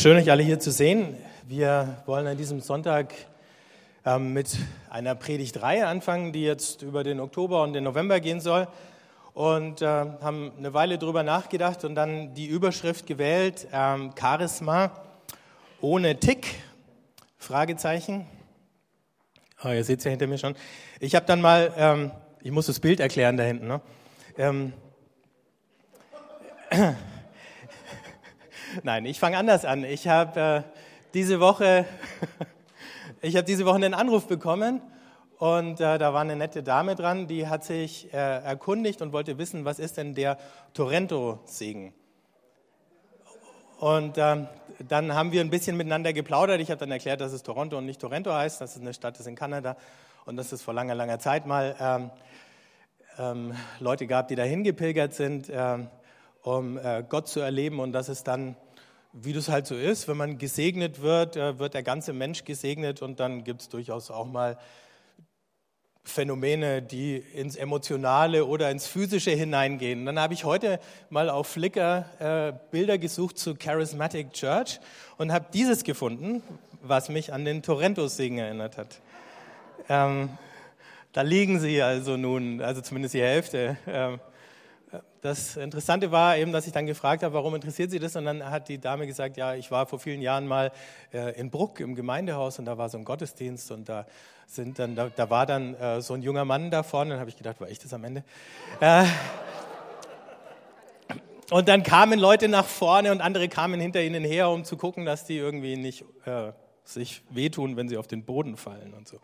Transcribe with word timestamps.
Schön, 0.00 0.16
euch 0.16 0.30
alle 0.30 0.42
hier 0.42 0.58
zu 0.58 0.70
sehen. 0.70 1.14
Wir 1.46 2.02
wollen 2.06 2.26
an 2.26 2.38
diesem 2.38 2.60
Sonntag 2.60 3.12
ähm, 4.06 4.32
mit 4.32 4.56
einer 4.88 5.14
Predigtreihe 5.14 5.86
anfangen, 5.86 6.32
die 6.32 6.42
jetzt 6.42 6.80
über 6.80 7.04
den 7.04 7.20
Oktober 7.20 7.62
und 7.62 7.74
den 7.74 7.84
November 7.84 8.18
gehen 8.18 8.40
soll. 8.40 8.66
Und 9.34 9.82
äh, 9.82 9.86
haben 9.86 10.52
eine 10.56 10.72
Weile 10.72 10.96
drüber 10.96 11.22
nachgedacht 11.22 11.84
und 11.84 11.96
dann 11.96 12.32
die 12.32 12.46
Überschrift 12.46 13.06
gewählt, 13.06 13.68
ähm, 13.74 14.12
Charisma 14.18 14.90
ohne 15.82 16.18
Tick, 16.18 16.46
Fragezeichen. 17.36 18.24
Oh, 19.62 19.68
ihr 19.68 19.84
seht 19.84 19.98
es 19.98 20.06
ja 20.06 20.12
hinter 20.12 20.28
mir 20.28 20.38
schon. 20.38 20.54
Ich 20.98 21.14
habe 21.14 21.26
dann 21.26 21.42
mal, 21.42 21.74
ähm, 21.76 22.10
ich 22.40 22.52
muss 22.52 22.64
das 22.64 22.80
Bild 22.80 23.00
erklären 23.00 23.36
da 23.36 23.42
hinten. 23.42 23.66
Ne? 23.66 23.82
Ähm, 24.38 24.72
Nein, 28.82 29.04
ich 29.06 29.18
fange 29.18 29.36
anders 29.36 29.64
an. 29.64 29.84
Ich 29.84 30.06
habe 30.06 30.40
äh, 30.40 30.62
diese 31.14 31.40
Woche, 31.40 31.86
ich 33.20 33.36
habe 33.36 33.44
diese 33.44 33.64
Woche 33.66 33.76
einen 33.76 33.94
Anruf 33.94 34.26
bekommen 34.26 34.80
und 35.38 35.80
äh, 35.80 35.98
da 35.98 36.14
war 36.14 36.20
eine 36.20 36.36
nette 36.36 36.62
Dame 36.62 36.94
dran, 36.94 37.26
die 37.26 37.48
hat 37.48 37.64
sich 37.64 38.12
äh, 38.12 38.16
erkundigt 38.16 39.02
und 39.02 39.12
wollte 39.12 39.38
wissen, 39.38 39.64
was 39.64 39.78
ist 39.78 39.96
denn 39.96 40.14
der 40.14 40.38
Torrento-Segen? 40.74 41.92
Und 43.78 44.18
ähm, 44.18 44.46
dann 44.86 45.14
haben 45.14 45.32
wir 45.32 45.40
ein 45.40 45.50
bisschen 45.50 45.76
miteinander 45.76 46.12
geplaudert. 46.12 46.60
Ich 46.60 46.70
habe 46.70 46.78
dann 46.78 46.90
erklärt, 46.90 47.20
dass 47.20 47.32
es 47.32 47.42
Toronto 47.42 47.78
und 47.78 47.86
nicht 47.86 48.00
Torrento 48.00 48.32
heißt, 48.32 48.60
dass 48.60 48.76
es 48.76 48.80
eine 48.80 48.94
Stadt 48.94 49.18
ist 49.18 49.26
in 49.26 49.34
Kanada 49.34 49.76
und 50.26 50.36
dass 50.36 50.52
es 50.52 50.62
vor 50.62 50.74
langer, 50.74 50.94
langer 50.94 51.18
Zeit 51.18 51.46
mal 51.46 51.74
ähm, 51.80 52.10
ähm, 53.18 53.54
Leute 53.80 54.06
gab, 54.06 54.28
die 54.28 54.36
dahin 54.36 54.62
gepilgert 54.62 55.14
sind. 55.14 55.50
Ähm, 55.50 55.88
um 56.42 56.78
äh, 56.78 57.04
Gott 57.06 57.28
zu 57.28 57.40
erleben 57.40 57.80
und 57.80 57.92
dass 57.92 58.08
es 58.08 58.24
dann, 58.24 58.56
wie 59.12 59.32
das 59.32 59.48
halt 59.48 59.66
so 59.66 59.74
ist, 59.74 60.08
wenn 60.08 60.16
man 60.16 60.38
gesegnet 60.38 61.02
wird, 61.02 61.36
äh, 61.36 61.58
wird 61.58 61.74
der 61.74 61.82
ganze 61.82 62.12
Mensch 62.12 62.44
gesegnet 62.44 63.02
und 63.02 63.20
dann 63.20 63.44
gibt 63.44 63.62
es 63.62 63.68
durchaus 63.68 64.10
auch 64.10 64.26
mal 64.26 64.58
Phänomene, 66.02 66.80
die 66.80 67.16
ins 67.16 67.56
Emotionale 67.56 68.46
oder 68.46 68.70
ins 68.70 68.86
Physische 68.86 69.32
hineingehen. 69.32 70.06
dann 70.06 70.18
habe 70.18 70.32
ich 70.32 70.44
heute 70.44 70.80
mal 71.10 71.28
auf 71.28 71.46
Flickr 71.46 72.06
äh, 72.18 72.52
Bilder 72.70 72.98
gesucht 72.98 73.38
zu 73.38 73.54
Charismatic 73.54 74.32
Church 74.32 74.80
und 75.18 75.30
habe 75.30 75.46
dieses 75.52 75.84
gefunden, 75.84 76.42
was 76.80 77.10
mich 77.10 77.32
an 77.32 77.44
den 77.44 77.62
Torrento-Segen 77.62 78.38
erinnert 78.38 78.78
hat. 78.78 79.00
Ähm, 79.88 80.30
da 81.12 81.22
liegen 81.22 81.60
sie 81.60 81.82
also 81.82 82.16
nun, 82.16 82.62
also 82.62 82.80
zumindest 82.80 83.14
die 83.14 83.22
Hälfte. 83.22 83.76
Äh, 83.86 84.18
das 85.20 85.56
Interessante 85.56 86.10
war 86.10 86.36
eben, 86.36 86.52
dass 86.52 86.66
ich 86.66 86.72
dann 86.72 86.86
gefragt 86.86 87.22
habe, 87.22 87.34
warum 87.34 87.54
interessiert 87.54 87.90
Sie 87.90 87.98
das? 87.98 88.16
Und 88.16 88.24
dann 88.24 88.50
hat 88.50 88.68
die 88.68 88.78
Dame 88.78 89.06
gesagt, 89.06 89.36
ja, 89.36 89.54
ich 89.54 89.70
war 89.70 89.86
vor 89.86 89.98
vielen 89.98 90.22
Jahren 90.22 90.46
mal 90.46 90.72
äh, 91.12 91.38
in 91.38 91.50
Bruck 91.50 91.80
im 91.80 91.94
Gemeindehaus 91.94 92.58
und 92.58 92.64
da 92.64 92.78
war 92.78 92.88
so 92.88 92.98
ein 92.98 93.04
Gottesdienst 93.04 93.70
und 93.70 93.88
da 93.88 94.06
sind 94.46 94.78
dann, 94.78 94.96
da, 94.96 95.10
da 95.14 95.30
war 95.30 95.46
dann 95.46 95.74
äh, 95.74 96.00
so 96.00 96.14
ein 96.14 96.22
junger 96.22 96.44
Mann 96.44 96.70
da 96.70 96.82
vorne. 96.82 97.10
Dann 97.10 97.20
habe 97.20 97.30
ich 97.30 97.36
gedacht, 97.36 97.60
war 97.60 97.68
ich 97.68 97.78
das 97.78 97.92
am 97.92 98.02
Ende? 98.04 98.24
Äh, 98.80 99.04
und 101.50 101.68
dann 101.68 101.82
kamen 101.82 102.18
Leute 102.18 102.48
nach 102.48 102.66
vorne 102.66 103.12
und 103.12 103.20
andere 103.20 103.48
kamen 103.48 103.80
hinter 103.80 104.02
ihnen 104.02 104.24
her, 104.24 104.48
um 104.48 104.64
zu 104.64 104.76
gucken, 104.76 105.04
dass 105.04 105.24
die 105.24 105.36
irgendwie 105.36 105.76
nicht 105.76 106.04
äh, 106.24 106.52
sich 106.84 107.22
wehtun, 107.30 107.76
wenn 107.76 107.88
sie 107.88 107.96
auf 107.96 108.06
den 108.06 108.24
Boden 108.24 108.56
fallen 108.56 108.94
und 108.94 109.06
so. 109.06 109.20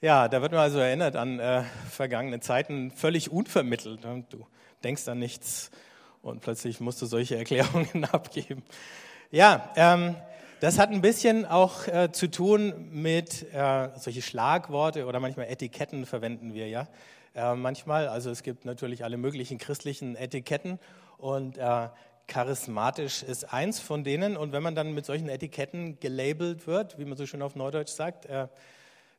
Ja, 0.00 0.28
da 0.28 0.42
wird 0.42 0.52
man 0.52 0.60
also 0.60 0.78
erinnert 0.78 1.16
an 1.16 1.38
äh, 1.38 1.62
vergangene 1.90 2.40
Zeiten, 2.40 2.90
völlig 2.90 3.30
unvermittelt. 3.30 4.04
Ne? 4.04 4.24
Du 4.28 4.46
denkst 4.84 5.08
an 5.08 5.18
nichts 5.18 5.70
und 6.22 6.40
plötzlich 6.40 6.80
musst 6.80 7.00
du 7.02 7.06
solche 7.06 7.36
Erklärungen 7.38 8.04
abgeben. 8.04 8.62
Ja, 9.30 9.72
ähm, 9.76 10.16
das 10.60 10.78
hat 10.78 10.90
ein 10.90 11.00
bisschen 11.00 11.44
auch 11.44 11.86
äh, 11.88 12.10
zu 12.12 12.30
tun 12.30 12.88
mit 12.90 13.52
äh, 13.52 13.90
solche 13.96 14.22
Schlagworte 14.22 15.06
oder 15.06 15.20
manchmal 15.20 15.46
Etiketten 15.46 16.06
verwenden 16.06 16.54
wir 16.54 16.68
ja 16.68 16.88
äh, 17.34 17.54
manchmal. 17.54 18.08
Also 18.08 18.30
es 18.30 18.42
gibt 18.42 18.64
natürlich 18.64 19.04
alle 19.04 19.16
möglichen 19.16 19.58
christlichen 19.58 20.16
Etiketten 20.16 20.78
und 21.18 21.58
äh, 21.58 21.88
charismatisch 22.26 23.22
ist 23.22 23.52
eins 23.52 23.80
von 23.80 24.04
denen. 24.04 24.36
Und 24.36 24.52
wenn 24.52 24.62
man 24.62 24.74
dann 24.74 24.94
mit 24.94 25.04
solchen 25.04 25.28
Etiketten 25.28 26.00
gelabelt 26.00 26.66
wird, 26.66 26.98
wie 26.98 27.04
man 27.04 27.18
so 27.18 27.26
schön 27.26 27.42
auf 27.42 27.56
Neudeutsch 27.56 27.90
sagt, 27.90 28.26
äh, 28.26 28.48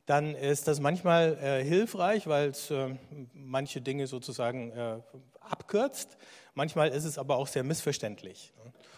dann 0.05 0.35
ist 0.35 0.67
das 0.67 0.79
manchmal 0.79 1.37
äh, 1.41 1.63
hilfreich, 1.63 2.27
weil 2.27 2.49
es 2.49 2.69
äh, 2.69 2.95
manche 3.33 3.81
Dinge 3.81 4.07
sozusagen 4.07 4.71
äh, 4.71 4.97
abkürzt. 5.39 6.17
Manchmal 6.53 6.89
ist 6.89 7.05
es 7.05 7.17
aber 7.17 7.37
auch 7.37 7.47
sehr 7.47 7.63
missverständlich. 7.63 8.53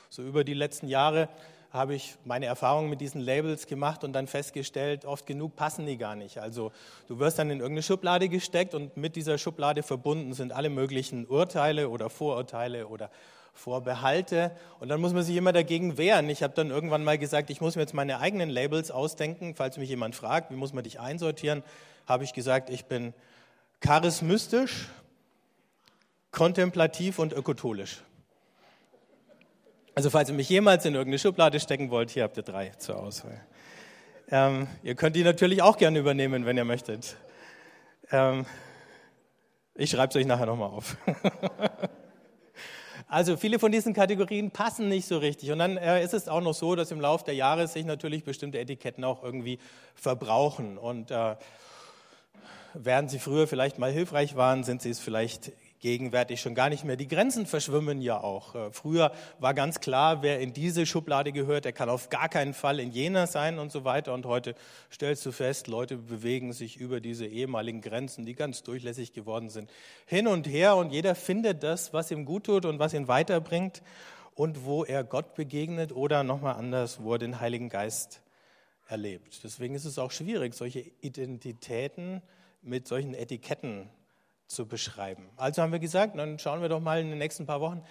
So 0.09 0.21
über 0.21 0.43
die 0.43 0.53
letzten 0.53 0.87
Jahre 0.87 1.29
habe 1.71 1.95
ich 1.95 2.15
meine 2.23 2.45
Erfahrungen 2.45 2.89
mit 2.89 3.01
diesen 3.01 3.21
Labels 3.21 3.67
gemacht 3.67 4.03
und 4.03 4.13
dann 4.13 4.27
festgestellt, 4.27 5.05
oft 5.05 5.25
genug 5.25 5.55
passen 5.55 5.85
die 5.85 5.97
gar 5.97 6.15
nicht. 6.15 6.39
Also 6.39 6.71
du 7.07 7.19
wirst 7.19 7.39
dann 7.39 7.49
in 7.49 7.59
irgendeine 7.59 7.83
Schublade 7.83 8.29
gesteckt 8.29 8.73
und 8.73 8.95
mit 8.95 9.15
dieser 9.15 9.37
Schublade 9.37 9.83
verbunden 9.83 10.33
sind 10.33 10.53
alle 10.53 10.69
möglichen 10.69 11.25
Urteile 11.25 11.89
oder 11.89 12.09
Vorurteile 12.09 12.87
oder 12.87 13.09
Vorbehalte 13.57 14.51
und 14.79 14.89
dann 14.89 15.01
muss 15.01 15.13
man 15.13 15.23
sich 15.23 15.35
immer 15.35 15.51
dagegen 15.51 15.97
wehren. 15.97 16.29
Ich 16.29 16.43
habe 16.43 16.53
dann 16.53 16.69
irgendwann 16.69 17.03
mal 17.03 17.17
gesagt, 17.17 17.49
ich 17.49 17.59
muss 17.59 17.75
mir 17.75 17.81
jetzt 17.81 17.93
meine 17.93 18.19
eigenen 18.19 18.49
Labels 18.49 18.91
ausdenken. 18.91 19.55
Falls 19.55 19.77
mich 19.77 19.89
jemand 19.89 20.15
fragt, 20.15 20.51
wie 20.51 20.55
muss 20.55 20.73
man 20.73 20.83
dich 20.83 20.99
einsortieren, 20.99 21.63
habe 22.05 22.23
ich 22.23 22.33
gesagt, 22.33 22.69
ich 22.69 22.85
bin 22.85 23.13
charismatisch, 23.79 24.87
kontemplativ 26.31 27.19
und 27.19 27.33
ökotolisch. 27.33 28.03
Also 29.95 30.11
falls 30.11 30.29
ihr 30.29 30.35
mich 30.35 30.49
jemals 30.49 30.85
in 30.85 30.93
irgendeine 30.93 31.17
Schublade 31.17 31.59
stecken 31.59 31.89
wollt, 31.89 32.11
hier 32.11 32.23
habt 32.23 32.37
ihr 32.37 32.43
drei 32.43 32.69
zur 32.77 32.97
Auswahl. 32.97 33.41
Ähm, 34.29 34.67
ihr 34.83 34.93
könnt 34.93 35.15
die 35.15 35.23
natürlich 35.23 35.63
auch 35.63 35.77
gerne 35.77 35.97
übernehmen, 35.97 36.45
wenn 36.45 36.57
ihr 36.57 36.65
möchtet. 36.65 37.17
Ähm, 38.11 38.45
ich 39.73 39.89
schreibe 39.89 40.09
es 40.09 40.15
euch 40.15 40.27
nachher 40.27 40.45
nochmal 40.45 40.69
auf. 40.69 40.97
also 43.07 43.37
viele 43.37 43.57
von 43.57 43.71
diesen 43.71 43.93
Kategorien 43.93 44.51
passen 44.51 44.89
nicht 44.89 45.07
so 45.07 45.17
richtig. 45.17 45.51
Und 45.51 45.59
dann 45.59 45.77
äh, 45.77 46.03
ist 46.03 46.13
es 46.13 46.27
auch 46.27 46.41
noch 46.41 46.53
so, 46.53 46.75
dass 46.75 46.91
im 46.91 46.99
Laufe 46.99 47.23
der 47.23 47.35
Jahre 47.35 47.67
sich 47.67 47.85
natürlich 47.85 48.23
bestimmte 48.23 48.59
Etiketten 48.59 49.03
auch 49.03 49.23
irgendwie 49.23 49.59
verbrauchen. 49.95 50.77
Und 50.77 51.11
äh, 51.11 51.35
während 52.73 53.09
sie 53.09 53.19
früher 53.19 53.47
vielleicht 53.47 53.79
mal 53.79 53.91
hilfreich 53.91 54.35
waren, 54.35 54.63
sind 54.65 54.81
sie 54.81 54.89
es 54.89 54.99
vielleicht 54.99 55.53
gegenwärtig 55.79 56.41
schon 56.41 56.55
gar 56.55 56.69
nicht 56.69 56.83
mehr. 56.83 56.95
Die 56.95 57.07
Grenzen 57.07 57.45
verschwimmen 57.45 58.01
ja 58.01 58.19
auch. 58.19 58.55
Äh, 58.55 58.71
früher 58.71 59.11
war 59.39 59.53
ganz 59.53 59.79
klar, 59.79 60.23
wer 60.23 60.39
in 60.39 60.53
diese 60.53 60.85
Schublade 60.85 61.31
gehört, 61.31 61.65
der 61.65 61.73
kann 61.73 61.89
auf 61.89 62.09
gar 62.09 62.29
keinen 62.29 62.53
Fall 62.53 62.79
in 62.79 62.91
jener 62.91 63.27
sein 63.27 63.59
und 63.59 63.71
so 63.71 63.83
weiter. 63.83 64.13
Und 64.13 64.25
heute 64.25 64.55
stellst 64.91 65.25
du 65.25 65.31
fest, 65.31 65.67
Leute 65.67 65.97
bewegen 65.97 66.53
sich 66.53 66.77
über 66.77 66.99
diese 66.99 67.25
ehemaligen 67.27 67.81
Grenzen, 67.81 68.25
die 68.25 68.33
ganz 68.33 68.63
durchlässig 68.63 69.13
geworden 69.13 69.49
sind, 69.49 69.69
hin 70.05 70.27
und 70.27 70.47
her 70.47 70.75
und 70.75 70.91
jeder 70.91 71.15
findet 71.15 71.63
das, 71.63 71.93
was 71.93 72.11
ihm 72.11 72.25
gut 72.25 72.45
tut 72.45 72.65
und 72.65 72.79
was 72.79 72.93
ihn 72.93 73.07
weiterbringt 73.07 73.83
und 74.33 74.65
wo 74.65 74.83
er 74.83 75.03
Gott 75.03 75.35
begegnet 75.35 75.91
oder 75.91 76.23
nochmal 76.23 76.55
anders, 76.55 77.03
wo 77.03 77.13
er 77.13 77.19
den 77.19 77.39
Heiligen 77.39 77.69
Geist 77.69 78.21
erlebt. 78.87 79.43
Deswegen 79.43 79.75
ist 79.75 79.85
es 79.85 79.99
auch 79.99 80.11
schwierig, 80.11 80.53
solche 80.53 80.79
Identitäten 81.01 82.21
mit 82.61 82.87
solchen 82.87 83.13
Etiketten 83.13 83.89
zu 84.47 84.65
beschreiben. 84.65 85.29
Also 85.35 85.61
haben 85.61 85.71
wir 85.71 85.79
gesagt, 85.79 86.17
dann 86.17 86.39
schauen 86.39 86.61
wir 86.61 86.69
doch 86.69 86.79
mal 86.79 86.99
in 86.99 87.09
den 87.09 87.19
nächsten 87.19 87.45
paar 87.45 87.61
Wochen, 87.61 87.83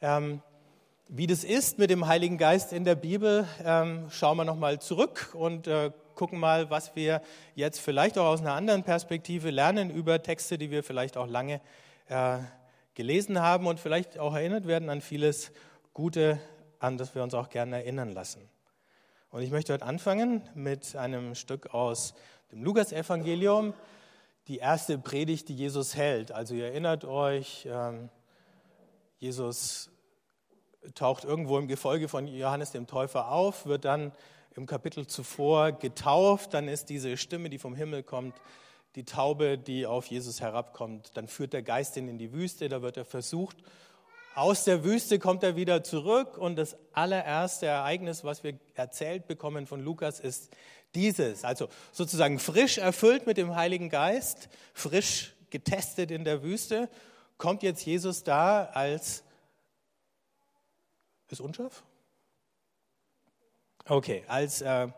ähm, 0.00 0.42
wie 1.08 1.26
das 1.26 1.44
ist 1.44 1.78
mit 1.78 1.90
dem 1.90 2.06
Heiligen 2.06 2.38
Geist 2.38 2.72
in 2.72 2.84
der 2.84 2.94
Bibel. 2.94 3.46
Ähm, 3.64 4.08
schauen 4.10 4.36
wir 4.36 4.44
nochmal 4.44 4.80
zurück 4.80 5.30
und 5.34 5.66
äh, 5.66 5.90
gucken 6.14 6.38
mal, 6.38 6.70
was 6.70 6.94
wir 6.94 7.20
jetzt 7.54 7.80
vielleicht 7.80 8.18
auch 8.18 8.26
aus 8.26 8.40
einer 8.40 8.54
anderen 8.54 8.82
Perspektive 8.82 9.50
lernen 9.50 9.90
über 9.90 10.22
Texte, 10.22 10.58
die 10.58 10.70
wir 10.70 10.82
vielleicht 10.82 11.16
auch 11.16 11.26
lange 11.26 11.60
äh, 12.08 12.38
gelesen 12.94 13.40
haben 13.40 13.66
und 13.66 13.80
vielleicht 13.80 14.18
auch 14.18 14.34
erinnert 14.34 14.66
werden 14.66 14.90
an 14.90 15.00
vieles 15.00 15.52
Gute, 15.94 16.38
an 16.78 16.98
das 16.98 17.14
wir 17.14 17.22
uns 17.22 17.34
auch 17.34 17.48
gerne 17.48 17.76
erinnern 17.76 18.10
lassen. 18.10 18.48
Und 19.30 19.42
ich 19.42 19.50
möchte 19.50 19.72
heute 19.72 19.84
anfangen 19.84 20.42
mit 20.54 20.94
einem 20.94 21.34
Stück 21.34 21.72
aus 21.74 22.14
dem 22.50 22.62
Lukas-Evangelium 22.62 23.72
die 24.48 24.58
erste 24.58 24.98
Predigt, 24.98 25.48
die 25.48 25.56
Jesus 25.56 25.94
hält. 25.94 26.32
Also 26.32 26.54
ihr 26.54 26.66
erinnert 26.66 27.04
euch, 27.04 27.66
ähm, 27.70 28.08
Jesus 29.18 29.90
taucht 30.94 31.24
irgendwo 31.24 31.58
im 31.58 31.68
Gefolge 31.68 32.08
von 32.08 32.26
Johannes 32.26 32.72
dem 32.72 32.86
Täufer 32.86 33.30
auf, 33.30 33.66
wird 33.66 33.84
dann 33.84 34.12
im 34.56 34.66
Kapitel 34.66 35.06
zuvor 35.06 35.72
getauft, 35.72 36.54
dann 36.54 36.68
ist 36.68 36.90
diese 36.90 37.16
Stimme, 37.16 37.48
die 37.48 37.58
vom 37.58 37.74
Himmel 37.74 38.02
kommt, 38.02 38.34
die 38.96 39.04
Taube, 39.04 39.56
die 39.58 39.86
auf 39.86 40.06
Jesus 40.06 40.40
herabkommt. 40.40 41.16
Dann 41.16 41.28
führt 41.28 41.52
der 41.52 41.62
Geist 41.62 41.96
ihn 41.96 42.08
in 42.08 42.18
die 42.18 42.32
Wüste, 42.32 42.68
da 42.68 42.82
wird 42.82 42.96
er 42.96 43.04
versucht. 43.04 43.56
Aus 44.34 44.64
der 44.64 44.82
Wüste 44.82 45.18
kommt 45.18 45.42
er 45.42 45.56
wieder 45.56 45.84
zurück 45.84 46.36
und 46.36 46.56
das 46.56 46.76
allererste 46.92 47.66
Ereignis, 47.66 48.24
was 48.24 48.42
wir 48.42 48.58
erzählt 48.74 49.26
bekommen 49.26 49.66
von 49.66 49.82
Lukas, 49.82 50.20
ist 50.20 50.54
dieses, 50.94 51.44
also 51.44 51.68
sozusagen 51.92 52.38
frisch 52.38 52.78
erfüllt 52.78 53.26
mit 53.26 53.36
dem 53.36 53.54
Heiligen 53.54 53.88
Geist, 53.88 54.48
frisch 54.74 55.34
getestet 55.50 56.10
in 56.10 56.24
der 56.24 56.42
Wüste, 56.42 56.88
kommt 57.38 57.62
jetzt 57.62 57.84
Jesus 57.84 58.24
da 58.24 58.64
als, 58.64 59.22
ist 61.28 61.40
unscharf? 61.40 61.82
Okay, 63.84 64.22
als 64.28 64.60
äh, 64.60 64.88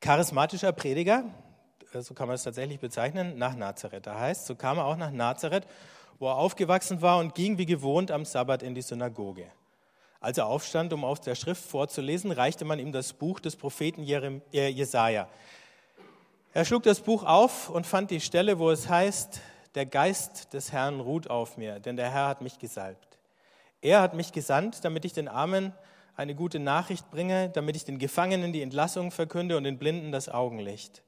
charismatischer 0.00 0.72
Prediger, 0.72 1.24
äh, 1.92 2.00
so 2.00 2.14
kann 2.14 2.26
man 2.26 2.36
es 2.36 2.42
tatsächlich 2.42 2.80
bezeichnen, 2.80 3.36
nach 3.36 3.54
Nazareth. 3.54 4.06
Da 4.06 4.18
heißt, 4.18 4.46
so 4.46 4.54
kam 4.54 4.78
er 4.78 4.86
auch 4.86 4.96
nach 4.96 5.10
Nazareth, 5.10 5.66
wo 6.18 6.28
er 6.28 6.36
aufgewachsen 6.36 7.02
war 7.02 7.18
und 7.18 7.34
ging 7.34 7.58
wie 7.58 7.66
gewohnt 7.66 8.10
am 8.10 8.24
Sabbat 8.24 8.62
in 8.62 8.74
die 8.74 8.82
Synagoge. 8.82 9.50
Als 10.22 10.38
er 10.38 10.46
aufstand, 10.46 10.92
um 10.92 11.04
aus 11.04 11.20
der 11.20 11.34
Schrift 11.34 11.64
vorzulesen, 11.64 12.30
reichte 12.30 12.64
man 12.64 12.78
ihm 12.78 12.92
das 12.92 13.12
Buch 13.12 13.40
des 13.40 13.56
Propheten 13.56 14.04
äh, 14.04 14.68
Jesaja. 14.68 15.28
Er 16.54 16.64
schlug 16.64 16.84
das 16.84 17.00
Buch 17.00 17.24
auf 17.24 17.68
und 17.68 17.88
fand 17.88 18.12
die 18.12 18.20
Stelle, 18.20 18.60
wo 18.60 18.70
es 18.70 18.88
heißt, 18.88 19.40
der 19.74 19.84
Geist 19.84 20.52
des 20.52 20.70
Herrn 20.70 21.00
ruht 21.00 21.28
auf 21.28 21.56
mir, 21.56 21.80
denn 21.80 21.96
der 21.96 22.08
Herr 22.08 22.28
hat 22.28 22.40
mich 22.40 22.60
gesalbt. 22.60 23.18
Er 23.80 24.00
hat 24.00 24.14
mich 24.14 24.30
gesandt, 24.30 24.84
damit 24.84 25.04
ich 25.04 25.12
den 25.12 25.26
Armen 25.26 25.72
eine 26.14 26.36
gute 26.36 26.60
Nachricht 26.60 27.10
bringe, 27.10 27.48
damit 27.48 27.74
ich 27.74 27.84
den 27.84 27.98
Gefangenen 27.98 28.52
die 28.52 28.62
Entlassung 28.62 29.10
verkünde 29.10 29.56
und 29.56 29.64
den 29.64 29.78
Blinden 29.78 30.12
das 30.12 30.28
Augenlicht, 30.28 31.02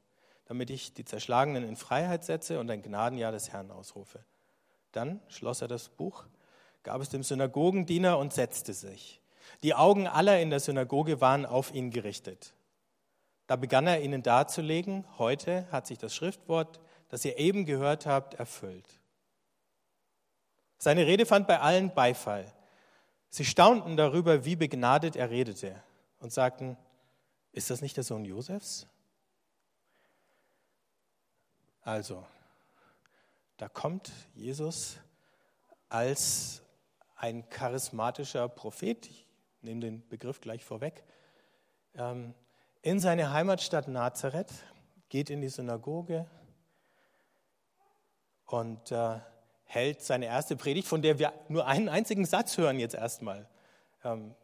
damit 0.47 0.71
ich 0.71 0.93
die 0.93 1.05
Zerschlagenen 1.05 1.63
in 1.63 1.77
Freiheit 1.77 2.25
setze 2.25 2.59
und 2.59 2.69
ein 2.69 2.83
Gnadenjahr 2.83 3.31
des 3.31 3.53
Herrn 3.53 3.71
ausrufe. 3.71 4.25
Dann 4.91 5.21
schloss 5.29 5.61
er 5.61 5.69
das 5.69 5.89
Buch, 5.89 6.25
gab 6.85 7.01
es 7.01 7.09
dem 7.09 7.23
Synagogendiener 7.23 8.19
und 8.19 8.33
setzte 8.33 8.75
sich. 8.75 9.21
Die 9.63 9.75
Augen 9.75 10.07
aller 10.07 10.41
in 10.41 10.51
der 10.51 10.61
Synagoge 10.61 11.21
waren 11.21 11.47
auf 11.47 11.75
ihn 11.75 11.91
gerichtet. 11.91 12.55
Da 13.47 13.57
begann 13.57 13.87
er 13.87 14.01
ihnen 14.01 14.23
darzulegen, 14.23 15.05
heute 15.19 15.67
hat 15.73 15.87
sich 15.87 15.99
das 15.99 16.15
Schriftwort, 16.15 16.81
das 17.09 17.25
ihr 17.25 17.39
eben 17.39 17.65
gehört 17.65 18.07
habt, 18.07 18.35
erfüllt. 18.35 18.87
Seine 20.79 21.07
Rede 21.07 21.27
fand 21.27 21.47
bei 21.47 21.61
allen 21.61 21.93
Beifall. 21.95 22.53
Sie 23.31 23.45
staunten 23.45 23.97
darüber, 23.97 24.45
wie 24.45 24.57
begnadet 24.57 25.17
er 25.17 25.31
redete 25.31 25.83
und 26.21 26.33
sagten, 26.33 26.77
ist 27.53 27.71
das 27.71 27.81
nicht 27.81 27.97
der 27.97 28.05
Sohn 28.05 28.25
Josefs? 28.25 28.87
Also, 31.83 32.25
da 33.57 33.69
kommt 33.69 34.11
Jesus 34.35 34.97
als 35.89 36.64
ein 37.25 37.49
charismatischer 37.49 38.50
Prophet, 38.50 39.06
ich 39.06 39.26
nehme 39.62 39.81
den 39.81 40.06
Begriff 40.09 40.43
gleich 40.43 40.62
vorweg, 40.62 41.05
ähm, 41.94 42.35
in 42.82 43.00
seine 43.00 43.32
Heimatstadt 43.32 43.88
Nazareth, 43.88 44.53
geht 45.09 45.31
in 45.31 45.41
die 45.41 45.49
Synagoge 45.49 46.26
und 48.44 48.93
äh, 48.93 49.21
hält 49.65 50.03
seine 50.03 50.26
erste 50.26 50.55
Predigt, 50.55 50.87
von 50.87 51.00
der 51.00 51.19
wir 51.19 51.32
nur 51.49 51.67
einen 51.67 51.88
einzigen 51.88 52.26
Satz 52.26 52.59
hören 52.59 52.79
jetzt 52.79 52.94
erstmal. 52.94 53.49
Ähm, 54.05 54.35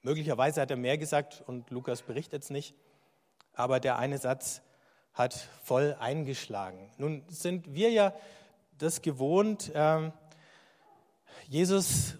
möglicherweise 0.00 0.62
hat 0.62 0.70
er 0.70 0.78
mehr 0.78 0.96
gesagt 0.96 1.44
und 1.46 1.68
Lukas 1.68 2.00
berichtet 2.00 2.42
es 2.42 2.48
nicht, 2.48 2.74
aber 3.52 3.80
der 3.80 3.98
eine 3.98 4.16
Satz 4.16 4.62
hat 5.12 5.34
voll 5.62 5.94
eingeschlagen. 6.00 6.90
Nun 6.96 7.22
sind 7.28 7.74
wir 7.74 7.90
ja 7.90 8.14
das 8.78 9.02
gewohnt, 9.02 9.70
ähm, 9.74 10.14
Jesus 11.48 12.16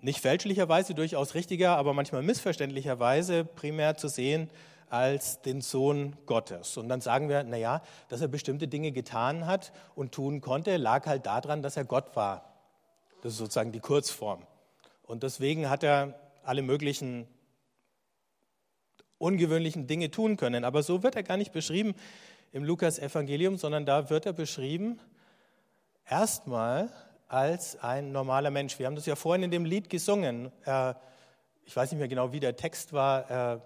nicht 0.00 0.20
fälschlicherweise, 0.20 0.94
durchaus 0.94 1.34
richtiger, 1.34 1.76
aber 1.76 1.92
manchmal 1.92 2.22
missverständlicherweise 2.22 3.44
primär 3.44 3.96
zu 3.96 4.08
sehen 4.08 4.50
als 4.88 5.42
den 5.42 5.60
Sohn 5.60 6.16
Gottes. 6.26 6.76
Und 6.76 6.88
dann 6.88 7.00
sagen 7.00 7.28
wir, 7.28 7.42
naja, 7.42 7.82
dass 8.08 8.20
er 8.20 8.28
bestimmte 8.28 8.68
Dinge 8.68 8.92
getan 8.92 9.46
hat 9.46 9.72
und 9.94 10.12
tun 10.12 10.40
konnte, 10.40 10.76
lag 10.76 11.06
halt 11.06 11.26
daran, 11.26 11.62
dass 11.62 11.76
er 11.76 11.84
Gott 11.84 12.14
war. 12.14 12.54
Das 13.22 13.32
ist 13.32 13.38
sozusagen 13.38 13.72
die 13.72 13.80
Kurzform. 13.80 14.46
Und 15.02 15.22
deswegen 15.22 15.68
hat 15.68 15.82
er 15.82 16.14
alle 16.44 16.62
möglichen 16.62 17.26
ungewöhnlichen 19.18 19.86
Dinge 19.86 20.10
tun 20.10 20.36
können. 20.36 20.64
Aber 20.64 20.82
so 20.82 21.02
wird 21.02 21.16
er 21.16 21.22
gar 21.22 21.36
nicht 21.36 21.52
beschrieben 21.52 21.94
im 22.52 22.64
Lukas-Evangelium, 22.64 23.56
sondern 23.56 23.86
da 23.86 24.10
wird 24.10 24.26
er 24.26 24.32
beschrieben 24.32 25.00
erstmal 26.08 26.90
als 27.28 27.78
ein 27.82 28.12
normaler 28.12 28.50
Mensch. 28.50 28.78
Wir 28.78 28.86
haben 28.86 28.96
das 28.96 29.06
ja 29.06 29.16
vorhin 29.16 29.42
in 29.42 29.50
dem 29.50 29.64
Lied 29.64 29.90
gesungen. 29.90 30.52
Ich 31.64 31.76
weiß 31.76 31.90
nicht 31.90 31.98
mehr 31.98 32.08
genau, 32.08 32.32
wie 32.32 32.40
der 32.40 32.56
Text 32.56 32.92
war 32.92 33.60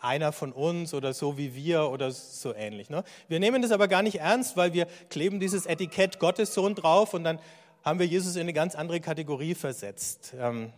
einer 0.00 0.32
von 0.32 0.52
uns 0.52 0.94
oder 0.94 1.12
so 1.12 1.38
wie 1.38 1.54
wir 1.54 1.90
oder 1.90 2.10
so 2.10 2.54
ähnlich. 2.54 2.90
Ne? 2.90 3.04
Wir 3.28 3.40
nehmen 3.40 3.62
das 3.62 3.70
aber 3.70 3.88
gar 3.88 4.02
nicht 4.02 4.20
ernst, 4.20 4.56
weil 4.56 4.72
wir 4.72 4.86
kleben 5.10 5.40
dieses 5.40 5.66
Etikett 5.66 6.18
Gottessohn 6.18 6.74
drauf 6.74 7.14
und 7.14 7.24
dann 7.24 7.38
haben 7.84 7.98
wir 7.98 8.06
Jesus 8.06 8.36
in 8.36 8.42
eine 8.42 8.52
ganz 8.52 8.74
andere 8.74 9.00
Kategorie 9.00 9.54
versetzt. 9.54 10.34
Ähm, 10.38 10.72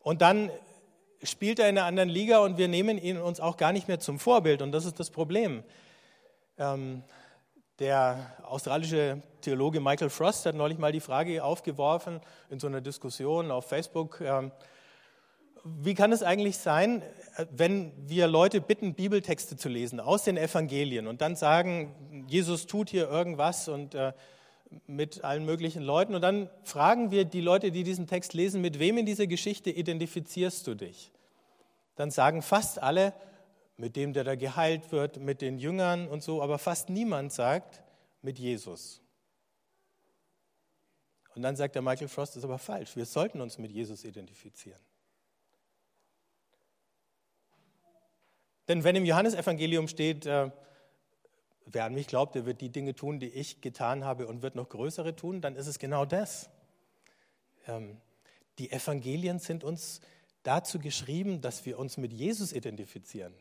und 0.00 0.20
dann 0.20 0.50
spielt 1.22 1.58
er 1.58 1.68
in 1.68 1.78
einer 1.78 1.86
anderen 1.86 2.08
Liga 2.08 2.38
und 2.38 2.58
wir 2.58 2.68
nehmen 2.68 2.98
ihn 2.98 3.16
uns 3.16 3.40
auch 3.40 3.56
gar 3.56 3.72
nicht 3.72 3.88
mehr 3.88 4.00
zum 4.00 4.18
Vorbild 4.18 4.62
und 4.62 4.72
das 4.72 4.84
ist 4.84 4.98
das 4.98 5.10
Problem. 5.10 5.62
Ähm, 6.58 7.02
der 7.78 8.36
australische 8.44 9.22
Theologe 9.40 9.80
Michael 9.80 10.10
Frost 10.10 10.46
hat 10.46 10.54
neulich 10.54 10.78
mal 10.78 10.92
die 10.92 11.00
Frage 11.00 11.42
aufgeworfen 11.42 12.20
in 12.50 12.60
so 12.60 12.66
einer 12.66 12.80
Diskussion 12.80 13.50
auf 13.50 13.66
Facebook, 13.66 14.20
ähm, 14.20 14.52
wie 15.64 15.94
kann 15.94 16.10
es 16.10 16.22
eigentlich 16.22 16.58
sein, 16.58 17.02
wenn 17.50 17.92
wir 18.08 18.26
Leute 18.26 18.60
bitten, 18.60 18.94
Bibeltexte 18.94 19.56
zu 19.56 19.68
lesen 19.68 20.00
aus 20.00 20.24
den 20.24 20.36
Evangelien 20.36 21.06
und 21.06 21.20
dann 21.20 21.36
sagen, 21.36 22.26
Jesus 22.26 22.66
tut 22.66 22.90
hier 22.90 23.08
irgendwas 23.08 23.68
und 23.68 23.94
äh, 23.94 24.12
mit 24.86 25.22
allen 25.22 25.44
möglichen 25.44 25.82
Leuten 25.82 26.14
und 26.14 26.22
dann 26.22 26.50
fragen 26.64 27.10
wir 27.10 27.24
die 27.24 27.40
Leute, 27.40 27.70
die 27.70 27.84
diesen 27.84 28.06
Text 28.06 28.32
lesen, 28.32 28.60
mit 28.60 28.78
wem 28.78 28.98
in 28.98 29.06
dieser 29.06 29.26
Geschichte 29.26 29.70
identifizierst 29.70 30.66
du 30.66 30.74
dich? 30.74 31.12
Dann 31.94 32.10
sagen 32.10 32.42
fast 32.42 32.82
alle, 32.82 33.12
mit 33.82 33.96
dem, 33.96 34.12
der 34.12 34.22
da 34.22 34.36
geheilt 34.36 34.92
wird, 34.92 35.16
mit 35.16 35.40
den 35.40 35.58
Jüngern 35.58 36.06
und 36.06 36.22
so, 36.22 36.40
aber 36.40 36.60
fast 36.60 36.88
niemand 36.88 37.32
sagt, 37.32 37.82
mit 38.22 38.38
Jesus. 38.38 39.00
Und 41.34 41.42
dann 41.42 41.56
sagt 41.56 41.74
der 41.74 41.82
Michael 41.82 42.06
Frost, 42.06 42.36
das 42.36 42.36
ist 42.36 42.44
aber 42.44 42.60
falsch. 42.60 42.94
Wir 42.94 43.06
sollten 43.06 43.40
uns 43.40 43.58
mit 43.58 43.72
Jesus 43.72 44.04
identifizieren. 44.04 44.78
Denn 48.68 48.84
wenn 48.84 48.94
im 48.94 49.04
Johannesevangelium 49.04 49.88
steht, 49.88 50.26
äh, 50.26 50.52
wer 51.66 51.84
an 51.84 51.94
mich 51.94 52.06
glaubt, 52.06 52.36
der 52.36 52.46
wird 52.46 52.60
die 52.60 52.70
Dinge 52.70 52.94
tun, 52.94 53.18
die 53.18 53.30
ich 53.30 53.62
getan 53.62 54.04
habe 54.04 54.28
und 54.28 54.42
wird 54.42 54.54
noch 54.54 54.68
größere 54.68 55.16
tun, 55.16 55.40
dann 55.40 55.56
ist 55.56 55.66
es 55.66 55.80
genau 55.80 56.04
das. 56.04 56.50
Ähm, 57.66 58.00
die 58.60 58.70
Evangelien 58.70 59.40
sind 59.40 59.64
uns 59.64 60.00
dazu 60.44 60.78
geschrieben, 60.78 61.40
dass 61.40 61.66
wir 61.66 61.80
uns 61.80 61.96
mit 61.96 62.12
Jesus 62.12 62.52
identifizieren. 62.52 63.34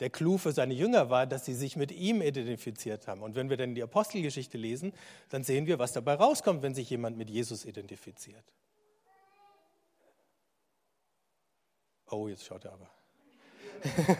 Der 0.00 0.10
Clou 0.10 0.38
für 0.38 0.52
seine 0.52 0.74
Jünger 0.74 1.10
war, 1.10 1.26
dass 1.26 1.44
sie 1.44 1.54
sich 1.54 1.76
mit 1.76 1.90
ihm 1.90 2.22
identifiziert 2.22 3.08
haben. 3.08 3.22
Und 3.22 3.34
wenn 3.34 3.50
wir 3.50 3.56
dann 3.56 3.74
die 3.74 3.82
Apostelgeschichte 3.82 4.56
lesen, 4.56 4.92
dann 5.28 5.42
sehen 5.42 5.66
wir, 5.66 5.78
was 5.78 5.92
dabei 5.92 6.14
rauskommt, 6.14 6.62
wenn 6.62 6.74
sich 6.74 6.88
jemand 6.88 7.16
mit 7.16 7.28
Jesus 7.30 7.64
identifiziert. 7.64 8.44
Oh, 12.10 12.28
jetzt 12.28 12.44
schaut 12.46 12.64
er 12.64 12.72
aber. 12.72 12.90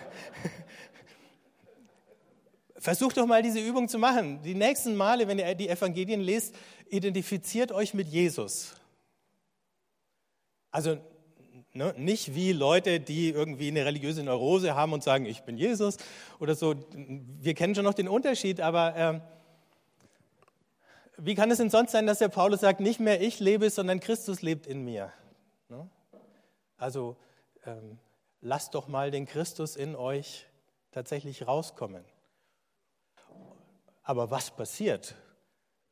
Versucht 2.77 3.17
doch 3.17 3.27
mal 3.27 3.43
diese 3.43 3.61
Übung 3.61 3.89
zu 3.89 3.99
machen. 3.99 4.43
Die 4.43 4.55
nächsten 4.55 4.95
Male, 4.95 5.27
wenn 5.27 5.39
ihr 5.39 5.55
die 5.55 5.69
Evangelien 5.69 6.21
lest, 6.21 6.55
identifiziert 6.89 7.73
euch 7.73 7.95
mit 7.95 8.09
Jesus. 8.09 8.75
Also 10.71 10.99
ne, 11.79 11.95
nicht 11.97 12.35
wie 12.35 12.53
Leute, 12.53 13.01
die 13.01 13.31
irgendwie 13.31 13.69
eine 13.69 13.85
religiöse 13.85 14.23
Neurose 14.23 14.75
haben 14.75 14.93
und 14.93 15.03
sagen, 15.03 15.25
ich 15.25 15.43
bin 15.45 15.57
Jesus 15.57 15.97
oder 16.41 16.55
so. 16.55 16.75
Wir 16.95 17.55
kennen 17.55 17.75
schon 17.75 17.85
noch 17.85 17.95
den 17.95 18.09
Unterschied, 18.09 18.61
aber 18.61 18.97
äh, 18.97 19.21
wie 21.17 21.35
kann 21.35 21.51
es 21.51 21.59
denn 21.59 21.71
sonst 21.71 21.93
sein, 21.93 22.07
dass 22.07 22.19
der 22.19 22.29
Paulus 22.29 22.61
sagt, 22.61 22.81
nicht 22.81 23.01
mehr 23.01 23.21
ich 23.21 23.39
lebe, 23.39 23.71
sondern 23.71 24.01
Christus 24.01 24.43
lebt 24.43 24.67
in 24.67 24.85
mir? 24.85 25.13
Ne? 25.69 25.89
Also 26.77 27.17
ähm, 27.65 27.99
lasst 28.41 28.75
doch 28.75 28.89
mal 28.89 29.11
den 29.11 29.27
Christus 29.27 29.77
in 29.77 29.95
euch 29.95 30.47
tatsächlich 30.91 31.47
rauskommen. 31.47 32.05
Aber 34.03 34.31
was 34.31 34.51
passiert, 34.51 35.15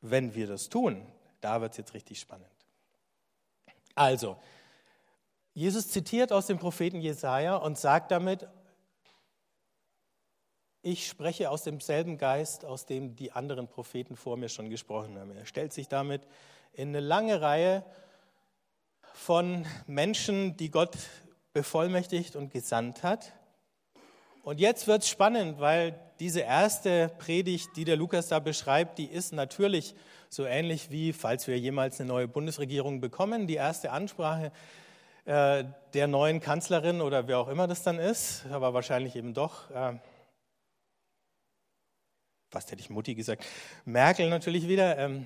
wenn 0.01 0.35
wir 0.35 0.47
das 0.47 0.69
tun? 0.69 1.05
Da 1.39 1.61
wird 1.61 1.71
es 1.71 1.77
jetzt 1.77 1.93
richtig 1.93 2.19
spannend. 2.19 2.49
Also, 3.95 4.37
Jesus 5.57 5.87
zitiert 5.87 6.31
aus 6.31 6.45
dem 6.45 6.59
Propheten 6.59 7.01
Jesaja 7.01 7.55
und 7.55 7.79
sagt 7.79 8.11
damit: 8.11 8.47
Ich 10.83 11.07
spreche 11.07 11.49
aus 11.49 11.63
demselben 11.63 12.19
Geist, 12.19 12.63
aus 12.63 12.85
dem 12.85 13.15
die 13.15 13.31
anderen 13.31 13.67
Propheten 13.67 14.15
vor 14.15 14.37
mir 14.37 14.49
schon 14.49 14.69
gesprochen 14.69 15.17
haben. 15.17 15.35
Er 15.35 15.47
stellt 15.47 15.73
sich 15.73 15.87
damit 15.87 16.21
in 16.73 16.89
eine 16.89 16.99
lange 16.99 17.41
Reihe 17.41 17.83
von 19.15 19.65
Menschen, 19.87 20.55
die 20.57 20.69
Gott 20.69 20.95
bevollmächtigt 21.53 22.35
und 22.35 22.51
gesandt 22.51 23.01
hat. 23.01 23.33
Und 24.43 24.59
jetzt 24.59 24.85
wird 24.85 25.01
es 25.01 25.09
spannend, 25.09 25.59
weil 25.59 25.99
diese 26.19 26.41
erste 26.41 27.09
Predigt, 27.17 27.69
die 27.75 27.83
der 27.83 27.97
Lukas 27.97 28.27
da 28.27 28.37
beschreibt, 28.37 28.99
die 28.99 29.07
ist 29.07 29.33
natürlich 29.33 29.95
so 30.29 30.45
ähnlich 30.45 30.91
wie, 30.91 31.13
falls 31.13 31.47
wir 31.47 31.57
jemals 31.57 31.99
eine 31.99 32.09
neue 32.09 32.27
Bundesregierung 32.27 33.01
bekommen, 33.01 33.47
die 33.47 33.55
erste 33.55 33.91
Ansprache 33.91 34.51
äh, 35.27 35.65
der 35.93 36.07
neuen 36.07 36.39
Kanzlerin 36.39 37.01
oder 37.01 37.27
wer 37.27 37.39
auch 37.39 37.49
immer 37.49 37.67
das 37.67 37.83
dann 37.83 37.99
ist, 37.99 38.45
aber 38.49 38.73
wahrscheinlich 38.73 39.13
eben 39.17 39.33
doch, 39.33 39.69
äh, 39.71 39.99
was 42.49 42.71
hätte 42.71 42.81
ich 42.81 42.89
Mutti 42.89 43.13
gesagt, 43.13 43.45
Merkel 43.83 44.29
natürlich 44.29 44.69
wieder. 44.69 44.97
Ähm, 44.97 45.25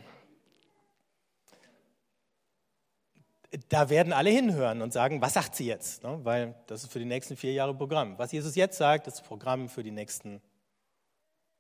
da 3.70 3.92
werden 3.92 4.12
alle 4.12 4.32
hinhören 4.32 4.82
und 4.82 4.92
sagen, 4.92 5.22
was 5.22 5.34
sagt 5.34 5.56
sie 5.56 5.68
jetzt? 5.68 6.02
Ne? 6.02 6.20
Weil 6.24 6.56
das 6.66 6.84
ist 6.84 6.92
für 6.92 6.98
die 6.98 7.06
nächsten 7.06 7.38
vier 7.38 7.54
Jahre 7.54 7.76
Programm. 7.76 8.18
Was 8.18 8.32
Jesus 8.32 8.56
jetzt 8.56 8.78
sagt, 8.78 9.06
ist 9.06 9.24
Programm 9.24 9.70
für 9.70 9.84
die 9.84 9.92
nächsten 9.92 10.42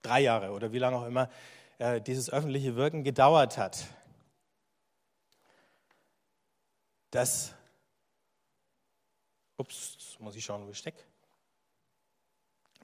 drei 0.02 0.22
Jahre 0.22 0.50
oder 0.52 0.72
wie 0.72 0.80
lange 0.80 0.98
auch 0.98 1.06
immer 1.06 1.30
äh, 1.78 2.02
dieses 2.02 2.32
öffentliche 2.32 2.76
Wirken 2.76 3.04
gedauert 3.04 3.60
hat. 3.60 3.86
Das, 7.12 7.54
ups, 9.62 10.18
muss 10.20 10.36
ich 10.36 10.44
schauen, 10.44 10.66
wo 10.66 10.72
ich 10.72 10.78
stecke. 10.78 11.02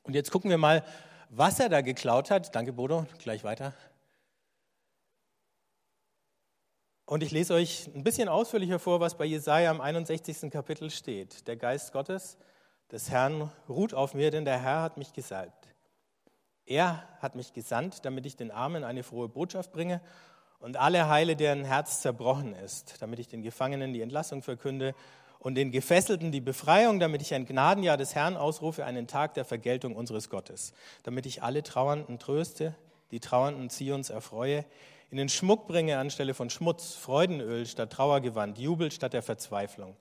Und 0.03 0.13
jetzt 0.13 0.31
gucken 0.31 0.49
wir 0.49 0.57
mal, 0.57 0.85
was 1.29 1.59
er 1.59 1.69
da 1.69 1.81
geklaut 1.81 2.31
hat. 2.31 2.55
Danke, 2.55 2.71
Bodo, 2.71 3.05
gleich 3.19 3.43
weiter. 3.43 3.73
Und 7.05 7.23
ich 7.23 7.31
lese 7.31 7.53
euch 7.53 7.89
ein 7.93 8.03
bisschen 8.03 8.29
ausführlicher 8.29 8.79
vor, 8.79 8.99
was 8.99 9.17
bei 9.17 9.25
Jesaja 9.25 9.71
im 9.71 9.81
61. 9.81 10.51
Kapitel 10.51 10.89
steht. 10.89 11.47
Der 11.47 11.55
Geist 11.55 11.91
Gottes 11.93 12.37
des 12.91 13.09
Herrn 13.09 13.51
ruht 13.67 13.93
auf 13.93 14.13
mir, 14.13 14.31
denn 14.31 14.45
der 14.45 14.61
Herr 14.61 14.81
hat 14.81 14.97
mich 14.97 15.13
gesalbt. 15.13 15.67
Er 16.65 17.07
hat 17.19 17.35
mich 17.35 17.53
gesandt, 17.53 18.05
damit 18.05 18.25
ich 18.25 18.35
den 18.35 18.51
Armen 18.51 18.83
eine 18.83 19.03
frohe 19.03 19.29
Botschaft 19.29 19.71
bringe 19.71 20.01
und 20.59 20.75
alle 20.77 21.07
heile, 21.07 21.35
deren 21.35 21.63
Herz 21.63 22.01
zerbrochen 22.01 22.53
ist, 22.53 23.01
damit 23.01 23.19
ich 23.19 23.27
den 23.27 23.41
Gefangenen 23.41 23.93
die 23.93 24.01
Entlassung 24.01 24.41
verkünde 24.41 24.93
und 25.39 25.55
den 25.55 25.71
Gefesselten 25.71 26.31
die 26.31 26.41
Befreiung, 26.41 26.99
damit 26.99 27.21
ich 27.21 27.33
ein 27.33 27.45
Gnadenjahr 27.45 27.97
des 27.97 28.15
Herrn 28.15 28.37
ausrufe, 28.37 28.85
einen 28.85 29.07
Tag 29.07 29.33
der 29.33 29.45
Vergeltung 29.45 29.95
unseres 29.95 30.29
Gottes, 30.29 30.73
damit 31.03 31.25
ich 31.25 31.43
alle 31.43 31.63
Trauernden 31.63 32.19
tröste, 32.19 32.75
die 33.11 33.19
Trauernden 33.19 33.69
Zions 33.69 34.09
erfreue, 34.09 34.65
in 35.09 35.17
den 35.17 35.29
Schmuck 35.29 35.67
bringe 35.67 35.97
anstelle 35.97 36.33
von 36.33 36.49
Schmutz, 36.49 36.95
Freudenöl 36.95 37.65
statt 37.65 37.93
Trauergewand, 37.93 38.59
Jubel 38.59 38.91
statt 38.91 39.13
der 39.13 39.23
Verzweiflung. 39.23 39.95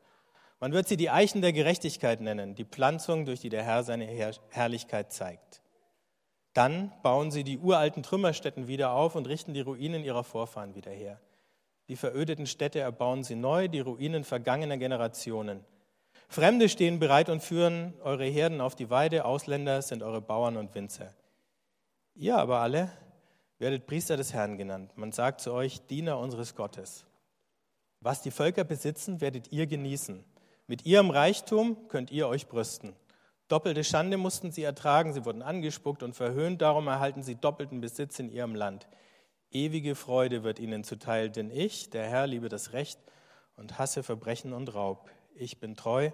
Man 0.58 0.72
wird 0.72 0.88
sie 0.88 0.96
die 0.96 1.10
Eichen 1.10 1.42
der 1.42 1.52
Gerechtigkeit 1.52 2.20
nennen, 2.20 2.54
die 2.54 2.64
Pflanzung, 2.64 3.24
durch 3.24 3.40
die 3.40 3.50
der 3.50 3.62
Herr 3.62 3.84
seine 3.84 4.06
Herrlichkeit 4.48 5.12
zeigt. 5.12 5.62
Dann 6.54 6.90
bauen 7.02 7.30
sie 7.30 7.44
die 7.44 7.58
uralten 7.58 8.02
Trümmerstätten 8.02 8.66
wieder 8.66 8.92
auf 8.92 9.14
und 9.14 9.28
richten 9.28 9.52
die 9.52 9.60
Ruinen 9.60 10.02
ihrer 10.02 10.24
Vorfahren 10.24 10.74
wieder 10.74 10.90
her. 10.90 11.20
Die 11.88 11.96
verödeten 11.96 12.46
Städte 12.46 12.80
erbauen 12.80 13.22
sie 13.22 13.36
neu, 13.36 13.68
die 13.68 13.80
Ruinen 13.80 14.24
vergangener 14.24 14.76
Generationen. 14.76 15.64
Fremde 16.28 16.68
stehen 16.68 16.98
bereit 16.98 17.28
und 17.28 17.42
führen 17.42 17.94
eure 18.02 18.24
Herden 18.24 18.60
auf 18.60 18.74
die 18.74 18.90
Weide, 18.90 19.24
Ausländer 19.24 19.82
sind 19.82 20.02
eure 20.02 20.20
Bauern 20.20 20.56
und 20.56 20.74
Winzer. 20.74 21.14
Ihr 22.14 22.36
aber 22.36 22.58
alle 22.58 22.90
werdet 23.58 23.86
Priester 23.86 24.16
des 24.16 24.32
Herrn 24.32 24.58
genannt. 24.58 24.92
Man 24.96 25.12
sagt 25.12 25.40
zu 25.40 25.52
euch, 25.52 25.86
Diener 25.86 26.18
unseres 26.18 26.54
Gottes. 26.54 27.06
Was 28.00 28.22
die 28.22 28.30
Völker 28.30 28.64
besitzen, 28.64 29.20
werdet 29.20 29.52
ihr 29.52 29.66
genießen. 29.66 30.24
Mit 30.66 30.84
ihrem 30.84 31.10
Reichtum 31.10 31.88
könnt 31.88 32.10
ihr 32.10 32.28
euch 32.28 32.48
brüsten. 32.48 32.94
Doppelte 33.48 33.84
Schande 33.84 34.16
mussten 34.16 34.50
sie 34.50 34.64
ertragen, 34.64 35.12
sie 35.12 35.24
wurden 35.24 35.42
angespuckt 35.42 36.02
und 36.02 36.14
verhöhnt, 36.14 36.60
darum 36.60 36.88
erhalten 36.88 37.22
sie 37.22 37.36
doppelten 37.36 37.80
Besitz 37.80 38.18
in 38.18 38.28
ihrem 38.28 38.56
Land. 38.56 38.88
Ewige 39.50 39.94
Freude 39.94 40.42
wird 40.42 40.58
ihnen 40.58 40.84
zuteil, 40.84 41.30
denn 41.30 41.50
ich, 41.50 41.90
der 41.90 42.08
Herr, 42.08 42.26
liebe 42.26 42.48
das 42.48 42.72
Recht 42.72 42.98
und 43.56 43.78
hasse 43.78 44.02
Verbrechen 44.02 44.52
und 44.52 44.74
Raub. 44.74 45.10
Ich 45.34 45.60
bin 45.60 45.76
treu 45.76 46.10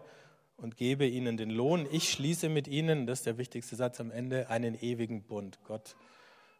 und 0.56 0.76
gebe 0.76 1.06
ihnen 1.06 1.36
den 1.36 1.50
Lohn. 1.50 1.86
Ich 1.90 2.10
schließe 2.10 2.48
mit 2.48 2.68
ihnen, 2.68 3.06
das 3.06 3.20
ist 3.20 3.26
der 3.26 3.38
wichtigste 3.38 3.76
Satz 3.76 4.00
am 4.00 4.10
Ende, 4.10 4.48
einen 4.48 4.74
ewigen 4.80 5.22
Bund. 5.22 5.58
Gott 5.64 5.96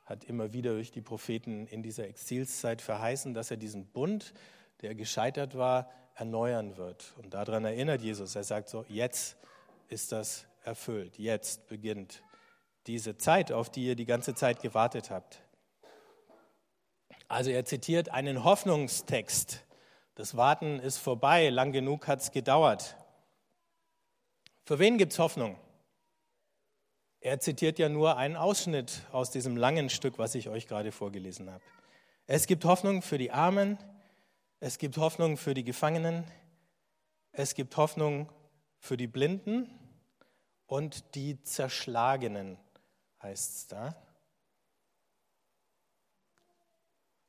hat 0.04 0.24
immer 0.24 0.52
wieder 0.52 0.72
durch 0.72 0.90
die 0.90 1.00
Propheten 1.00 1.66
in 1.66 1.82
dieser 1.82 2.06
Exilszeit 2.08 2.82
verheißen, 2.82 3.34
dass 3.34 3.50
er 3.50 3.56
diesen 3.56 3.86
Bund, 3.86 4.34
der 4.80 4.94
gescheitert 4.94 5.56
war, 5.56 5.90
erneuern 6.14 6.76
wird. 6.76 7.14
Und 7.22 7.34
daran 7.34 7.64
erinnert 7.64 8.02
Jesus. 8.02 8.34
Er 8.34 8.44
sagt 8.44 8.68
so, 8.68 8.84
jetzt 8.88 9.36
ist 9.88 10.12
das 10.12 10.46
erfüllt. 10.64 11.18
Jetzt 11.18 11.68
beginnt 11.68 12.22
diese 12.86 13.16
Zeit, 13.16 13.52
auf 13.52 13.70
die 13.70 13.86
ihr 13.86 13.94
die 13.96 14.06
ganze 14.06 14.34
Zeit 14.34 14.60
gewartet 14.60 15.10
habt. 15.10 15.41
Also 17.32 17.50
er 17.50 17.64
zitiert 17.64 18.10
einen 18.10 18.44
Hoffnungstext. 18.44 19.64
Das 20.16 20.36
Warten 20.36 20.78
ist 20.78 20.98
vorbei, 20.98 21.48
lang 21.48 21.72
genug 21.72 22.06
hat 22.06 22.20
es 22.20 22.30
gedauert. 22.30 22.94
Für 24.64 24.78
wen 24.78 24.98
gibt 24.98 25.12
es 25.14 25.18
Hoffnung? 25.18 25.56
Er 27.20 27.40
zitiert 27.40 27.78
ja 27.78 27.88
nur 27.88 28.18
einen 28.18 28.36
Ausschnitt 28.36 29.00
aus 29.12 29.30
diesem 29.30 29.56
langen 29.56 29.88
Stück, 29.88 30.18
was 30.18 30.34
ich 30.34 30.50
euch 30.50 30.66
gerade 30.66 30.92
vorgelesen 30.92 31.50
habe. 31.50 31.64
Es 32.26 32.46
gibt 32.46 32.66
Hoffnung 32.66 33.00
für 33.00 33.16
die 33.16 33.30
Armen, 33.30 33.78
es 34.60 34.76
gibt 34.76 34.98
Hoffnung 34.98 35.38
für 35.38 35.54
die 35.54 35.64
Gefangenen, 35.64 36.24
es 37.30 37.54
gibt 37.54 37.78
Hoffnung 37.78 38.28
für 38.78 38.98
die 38.98 39.06
Blinden 39.06 39.70
und 40.66 41.14
die 41.14 41.42
Zerschlagenen, 41.42 42.58
heißt 43.22 43.56
es 43.56 43.66
da. 43.68 43.96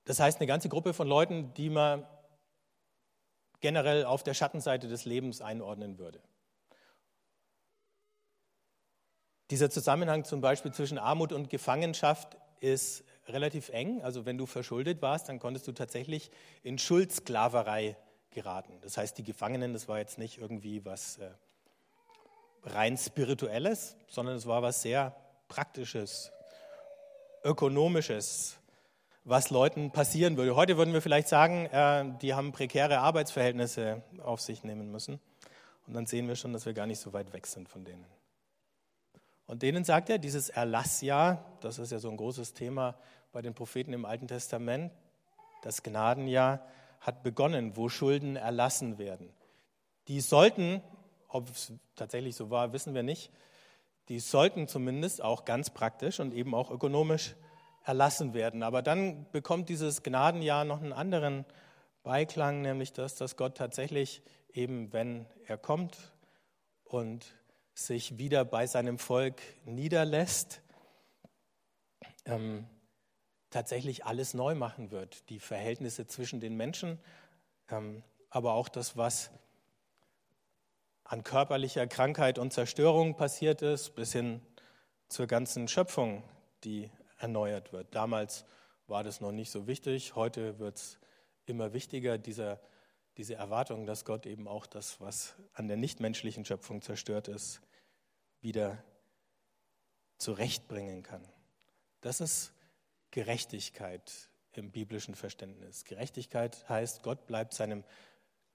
Das 0.05 0.19
heißt, 0.19 0.39
eine 0.39 0.47
ganze 0.47 0.69
Gruppe 0.69 0.93
von 0.93 1.07
Leuten, 1.07 1.53
die 1.53 1.69
man 1.69 2.05
generell 3.61 4.05
auf 4.05 4.23
der 4.23 4.33
Schattenseite 4.33 4.87
des 4.87 5.05
Lebens 5.05 5.41
einordnen 5.41 5.97
würde. 5.97 6.21
Dieser 9.49 9.69
Zusammenhang 9.69 10.25
zum 10.25 10.41
Beispiel 10.41 10.73
zwischen 10.73 10.97
Armut 10.97 11.31
und 11.31 11.49
Gefangenschaft 11.49 12.37
ist 12.59 13.03
relativ 13.27 13.69
eng. 13.69 14.01
Also 14.01 14.25
wenn 14.25 14.37
du 14.37 14.45
verschuldet 14.45 15.01
warst, 15.01 15.29
dann 15.29 15.39
konntest 15.39 15.67
du 15.67 15.71
tatsächlich 15.71 16.31
in 16.63 16.77
Schuldsklaverei 16.77 17.95
geraten. 18.31 18.79
Das 18.81 18.97
heißt, 18.97 19.17
die 19.17 19.23
Gefangenen, 19.23 19.73
das 19.73 19.87
war 19.87 19.99
jetzt 19.99 20.17
nicht 20.17 20.39
irgendwie 20.39 20.83
was 20.83 21.19
äh, 21.19 21.29
rein 22.63 22.97
spirituelles, 22.97 23.95
sondern 24.07 24.35
es 24.35 24.45
war 24.45 24.61
was 24.61 24.81
sehr 24.81 25.15
praktisches, 25.47 26.31
ökonomisches, 27.43 28.57
was 29.25 29.49
Leuten 29.49 29.91
passieren 29.91 30.37
würde. 30.37 30.55
Heute 30.55 30.77
würden 30.77 30.93
wir 30.93 31.01
vielleicht 31.01 31.27
sagen, 31.27 31.65
äh, 31.67 32.05
die 32.21 32.33
haben 32.33 32.51
prekäre 32.51 32.99
Arbeitsverhältnisse 32.99 34.03
auf 34.21 34.41
sich 34.41 34.63
nehmen 34.63 34.91
müssen. 34.91 35.19
Und 35.87 35.93
dann 35.93 36.05
sehen 36.05 36.27
wir 36.27 36.35
schon, 36.35 36.53
dass 36.53 36.65
wir 36.65 36.73
gar 36.73 36.87
nicht 36.87 36.99
so 36.99 37.13
weit 37.13 37.33
weg 37.33 37.47
sind 37.47 37.69
von 37.69 37.85
denen. 37.85 38.05
Und 39.45 39.61
denen 39.61 39.83
sagt 39.83 40.09
er, 40.09 40.17
dieses 40.17 40.49
Erlassjahr, 40.49 41.45
das 41.61 41.79
ist 41.79 41.91
ja 41.91 41.99
so 41.99 42.09
ein 42.09 42.17
großes 42.17 42.53
Thema 42.53 42.95
bei 43.31 43.41
den 43.41 43.53
Propheten 43.53 43.93
im 43.93 44.05
Alten 44.05 44.27
Testament, 44.27 44.91
das 45.61 45.83
Gnadenjahr 45.83 46.65
hat 47.01 47.23
begonnen, 47.23 47.75
wo 47.75 47.89
Schulden 47.89 48.35
erlassen 48.35 48.97
werden. 48.97 49.29
Die 50.07 50.21
sollten, 50.21 50.81
ob 51.27 51.49
es 51.49 51.73
tatsächlich 51.95 52.35
so 52.35 52.49
war, 52.49 52.73
wissen 52.73 52.93
wir 52.93 53.03
nicht, 53.03 53.31
die 54.09 54.19
sollten 54.19 54.67
zumindest 54.67 55.21
auch 55.21 55.45
ganz 55.45 55.69
praktisch 55.69 56.19
und 56.19 56.33
eben 56.33 56.53
auch 56.53 56.71
ökonomisch 56.71 57.35
erlassen 57.83 58.33
werden. 58.33 58.63
Aber 58.63 58.81
dann 58.81 59.29
bekommt 59.31 59.69
dieses 59.69 60.03
Gnadenjahr 60.03 60.65
noch 60.65 60.81
einen 60.81 60.93
anderen 60.93 61.45
Beiklang, 62.03 62.61
nämlich 62.61 62.93
dass, 62.93 63.15
dass 63.15 63.37
Gott 63.37 63.57
tatsächlich 63.57 64.21
eben, 64.53 64.91
wenn 64.93 65.25
er 65.45 65.57
kommt 65.57 65.97
und 66.83 67.25
sich 67.73 68.17
wieder 68.17 68.45
bei 68.45 68.67
seinem 68.67 68.99
Volk 68.99 69.41
niederlässt, 69.65 70.61
ähm, 72.25 72.67
tatsächlich 73.49 74.05
alles 74.05 74.33
neu 74.33 74.55
machen 74.55 74.91
wird. 74.91 75.29
Die 75.29 75.39
Verhältnisse 75.39 76.07
zwischen 76.07 76.39
den 76.39 76.55
Menschen, 76.55 76.99
ähm, 77.69 78.03
aber 78.29 78.53
auch 78.53 78.69
das, 78.69 78.97
was 78.97 79.31
an 81.03 81.23
körperlicher 81.23 81.87
Krankheit 81.87 82.39
und 82.39 82.53
Zerstörung 82.53 83.15
passiert 83.15 83.61
ist, 83.61 83.95
bis 83.95 84.13
hin 84.13 84.41
zur 85.09 85.27
ganzen 85.27 85.67
Schöpfung, 85.67 86.23
die 86.63 86.89
erneuert 87.23 87.73
wird. 87.73 87.95
Damals 87.95 88.45
war 88.87 89.03
das 89.03 89.21
noch 89.21 89.31
nicht 89.31 89.49
so 89.49 89.65
wichtig, 89.65 90.15
heute 90.15 90.59
wird 90.59 90.77
es 90.77 90.99
immer 91.45 91.73
wichtiger, 91.73 92.17
dieser 92.17 92.59
diese 93.17 93.35
Erwartung, 93.35 93.85
dass 93.85 94.05
Gott 94.05 94.25
eben 94.25 94.47
auch 94.47 94.65
das, 94.65 94.99
was 94.99 95.35
an 95.53 95.67
der 95.67 95.77
nichtmenschlichen 95.77 96.45
Schöpfung 96.45 96.81
zerstört 96.81 97.27
ist, 97.27 97.61
wieder 98.41 98.83
zurechtbringen 100.17 101.03
kann. 101.03 101.23
Das 102.01 102.21
ist 102.21 102.53
Gerechtigkeit 103.11 104.29
im 104.53 104.71
biblischen 104.71 105.15
Verständnis. 105.15 105.85
Gerechtigkeit 105.85 106.67
heißt, 106.67 107.03
Gott 107.03 107.27
bleibt 107.27 107.53
seinem 107.53 107.83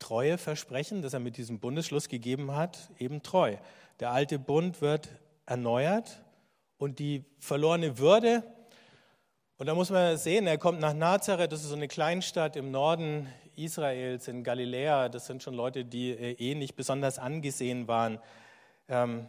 Treueversprechen, 0.00 1.02
das 1.02 1.12
er 1.12 1.20
mit 1.20 1.36
diesem 1.36 1.60
Bundesschluss 1.60 2.08
gegeben 2.08 2.52
hat, 2.52 2.90
eben 2.98 3.22
treu. 3.22 3.56
Der 4.00 4.10
alte 4.10 4.38
Bund 4.38 4.80
wird 4.80 5.08
erneuert 5.46 6.22
und 6.76 6.98
die 6.98 7.24
verlorene 7.38 7.98
Würde, 7.98 8.44
und 9.58 9.66
da 9.66 9.74
muss 9.74 9.90
man 9.90 10.16
sehen, 10.16 10.46
er 10.46 10.56
kommt 10.56 10.78
nach 10.78 10.94
Nazareth, 10.94 11.50
das 11.50 11.62
ist 11.62 11.70
so 11.70 11.74
eine 11.74 11.88
Kleinstadt 11.88 12.54
im 12.54 12.70
Norden 12.70 13.26
Israels, 13.56 14.28
in 14.28 14.44
Galiläa, 14.44 15.08
das 15.08 15.26
sind 15.26 15.42
schon 15.42 15.54
Leute, 15.54 15.84
die 15.84 16.10
äh, 16.12 16.32
eh 16.38 16.54
nicht 16.54 16.76
besonders 16.76 17.18
angesehen 17.18 17.88
waren, 17.88 18.20
ähm, 18.88 19.28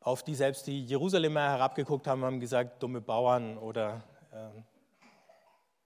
auf 0.00 0.24
die 0.24 0.34
selbst 0.34 0.66
die 0.66 0.84
Jerusalemer 0.84 1.40
herabgeguckt 1.40 2.08
haben, 2.08 2.24
haben 2.24 2.40
gesagt, 2.40 2.82
dumme 2.82 3.00
Bauern 3.00 3.56
oder 3.56 4.02
ähm, 4.32 4.64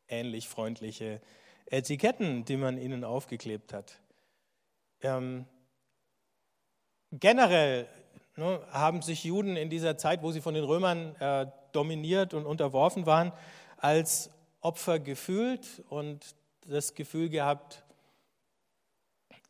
ähnlich 0.08 0.48
freundliche 0.48 1.20
Etiketten, 1.66 2.46
die 2.46 2.56
man 2.56 2.78
ihnen 2.78 3.04
aufgeklebt 3.04 3.74
hat. 3.74 4.00
Ähm, 5.02 5.44
generell 7.12 7.86
ne, 8.36 8.60
haben 8.70 9.02
sich 9.02 9.24
Juden 9.24 9.56
in 9.56 9.68
dieser 9.68 9.98
Zeit, 9.98 10.22
wo 10.22 10.32
sie 10.32 10.40
von 10.40 10.54
den 10.54 10.64
Römern 10.64 11.14
äh, 11.16 11.46
dominiert 11.72 12.34
und 12.34 12.46
unterworfen 12.46 13.06
waren, 13.06 13.32
als 13.76 14.30
Opfer 14.60 14.98
gefühlt 14.98 15.82
und 15.88 16.34
das 16.66 16.94
Gefühl 16.94 17.28
gehabt, 17.28 17.84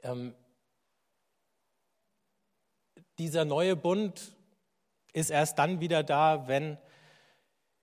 ähm, 0.03 0.35
dieser 3.19 3.45
neue 3.45 3.75
Bund 3.75 4.37
ist 5.13 5.31
erst 5.31 5.59
dann 5.59 5.81
wieder 5.81 6.03
da, 6.03 6.47
wenn 6.47 6.79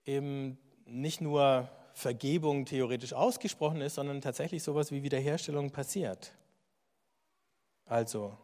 eben 0.05 0.57
nicht 0.85 1.19
nur 1.19 1.69
Vergebung 1.93 2.65
theoretisch 2.65 3.13
ausgesprochen 3.13 3.81
ist, 3.81 3.95
sondern 3.95 4.21
tatsächlich 4.21 4.63
sowas 4.63 4.91
wie 4.91 5.03
Wiederherstellung 5.03 5.71
passiert. 5.71 6.33
Also, 7.85 8.37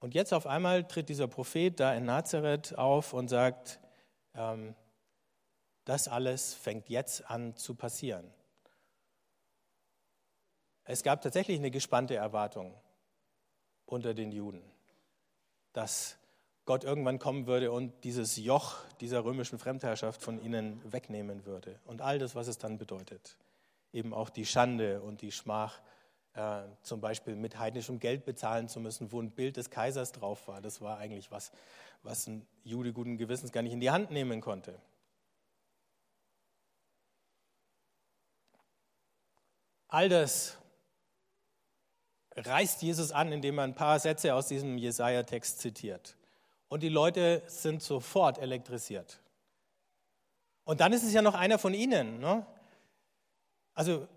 und 0.00 0.14
jetzt 0.14 0.32
auf 0.32 0.46
einmal 0.46 0.86
tritt 0.86 1.08
dieser 1.08 1.28
Prophet 1.28 1.78
da 1.78 1.94
in 1.94 2.04
Nazareth 2.04 2.76
auf 2.76 3.12
und 3.12 3.28
sagt, 3.28 3.78
ähm, 4.34 4.74
das 5.84 6.08
alles 6.08 6.54
fängt 6.54 6.88
jetzt 6.88 7.28
an 7.30 7.56
zu 7.56 7.74
passieren. 7.74 8.32
Es 10.84 11.02
gab 11.02 11.22
tatsächlich 11.22 11.58
eine 11.58 11.70
gespannte 11.70 12.14
Erwartung 12.14 12.74
unter 13.86 14.14
den 14.14 14.32
Juden, 14.32 14.62
dass 15.72 16.16
Gott 16.64 16.84
irgendwann 16.84 17.18
kommen 17.18 17.46
würde 17.46 17.72
und 17.72 18.04
dieses 18.04 18.36
Joch 18.36 18.76
dieser 19.00 19.24
römischen 19.24 19.58
Fremdherrschaft 19.58 20.22
von 20.22 20.40
ihnen 20.40 20.80
wegnehmen 20.90 21.44
würde. 21.44 21.78
Und 21.84 22.02
all 22.02 22.18
das, 22.18 22.34
was 22.34 22.46
es 22.46 22.58
dann 22.58 22.78
bedeutet. 22.78 23.36
Eben 23.92 24.14
auch 24.14 24.30
die 24.30 24.46
Schande 24.46 25.02
und 25.02 25.22
die 25.22 25.32
Schmach, 25.32 25.80
äh, 26.34 26.62
zum 26.82 27.00
Beispiel 27.00 27.34
mit 27.34 27.58
heidnischem 27.58 27.98
Geld 27.98 28.24
bezahlen 28.24 28.68
zu 28.68 28.80
müssen, 28.80 29.12
wo 29.12 29.20
ein 29.20 29.32
Bild 29.32 29.56
des 29.56 29.70
Kaisers 29.70 30.12
drauf 30.12 30.48
war. 30.48 30.62
Das 30.62 30.80
war 30.80 30.98
eigentlich 30.98 31.30
was, 31.30 31.52
was 32.02 32.26
ein 32.26 32.46
Jude 32.64 32.92
guten 32.92 33.18
Gewissens 33.18 33.52
gar 33.52 33.62
nicht 33.62 33.72
in 33.72 33.80
die 33.80 33.90
Hand 33.90 34.10
nehmen 34.10 34.40
konnte. 34.40 34.78
All 39.92 40.08
das 40.08 40.56
reißt 42.34 42.80
Jesus 42.80 43.12
an, 43.12 43.30
indem 43.30 43.58
er 43.58 43.64
ein 43.64 43.74
paar 43.74 43.98
Sätze 43.98 44.34
aus 44.34 44.48
diesem 44.48 44.78
Jesaja-Text 44.78 45.60
zitiert 45.60 46.16
und 46.68 46.82
die 46.82 46.88
Leute 46.88 47.42
sind 47.46 47.82
sofort 47.82 48.38
elektrisiert. 48.38 49.20
Und 50.64 50.80
dann 50.80 50.94
ist 50.94 51.02
es 51.02 51.12
ja 51.12 51.20
noch 51.20 51.34
einer 51.34 51.58
von 51.58 51.74
ihnen. 51.74 52.20
Ne? 52.20 52.46
Also, 53.74 54.08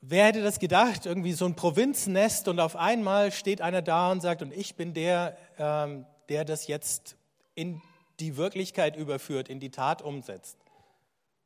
wer 0.00 0.26
hätte 0.26 0.42
das 0.42 0.58
gedacht? 0.58 1.06
Irgendwie 1.06 1.34
so 1.34 1.44
ein 1.44 1.54
Provinznest 1.54 2.48
und 2.48 2.58
auf 2.58 2.74
einmal 2.74 3.30
steht 3.30 3.60
einer 3.60 3.82
da 3.82 4.10
und 4.10 4.20
sagt, 4.20 4.42
und 4.42 4.52
ich 4.52 4.74
bin 4.74 4.94
der, 4.94 5.38
ähm, 5.58 6.06
der 6.28 6.44
das 6.44 6.66
jetzt 6.66 7.16
in 7.54 7.80
die 8.18 8.36
Wirklichkeit 8.36 8.96
überführt, 8.96 9.48
in 9.48 9.60
die 9.60 9.70
Tat 9.70 10.02
umsetzt. 10.02 10.58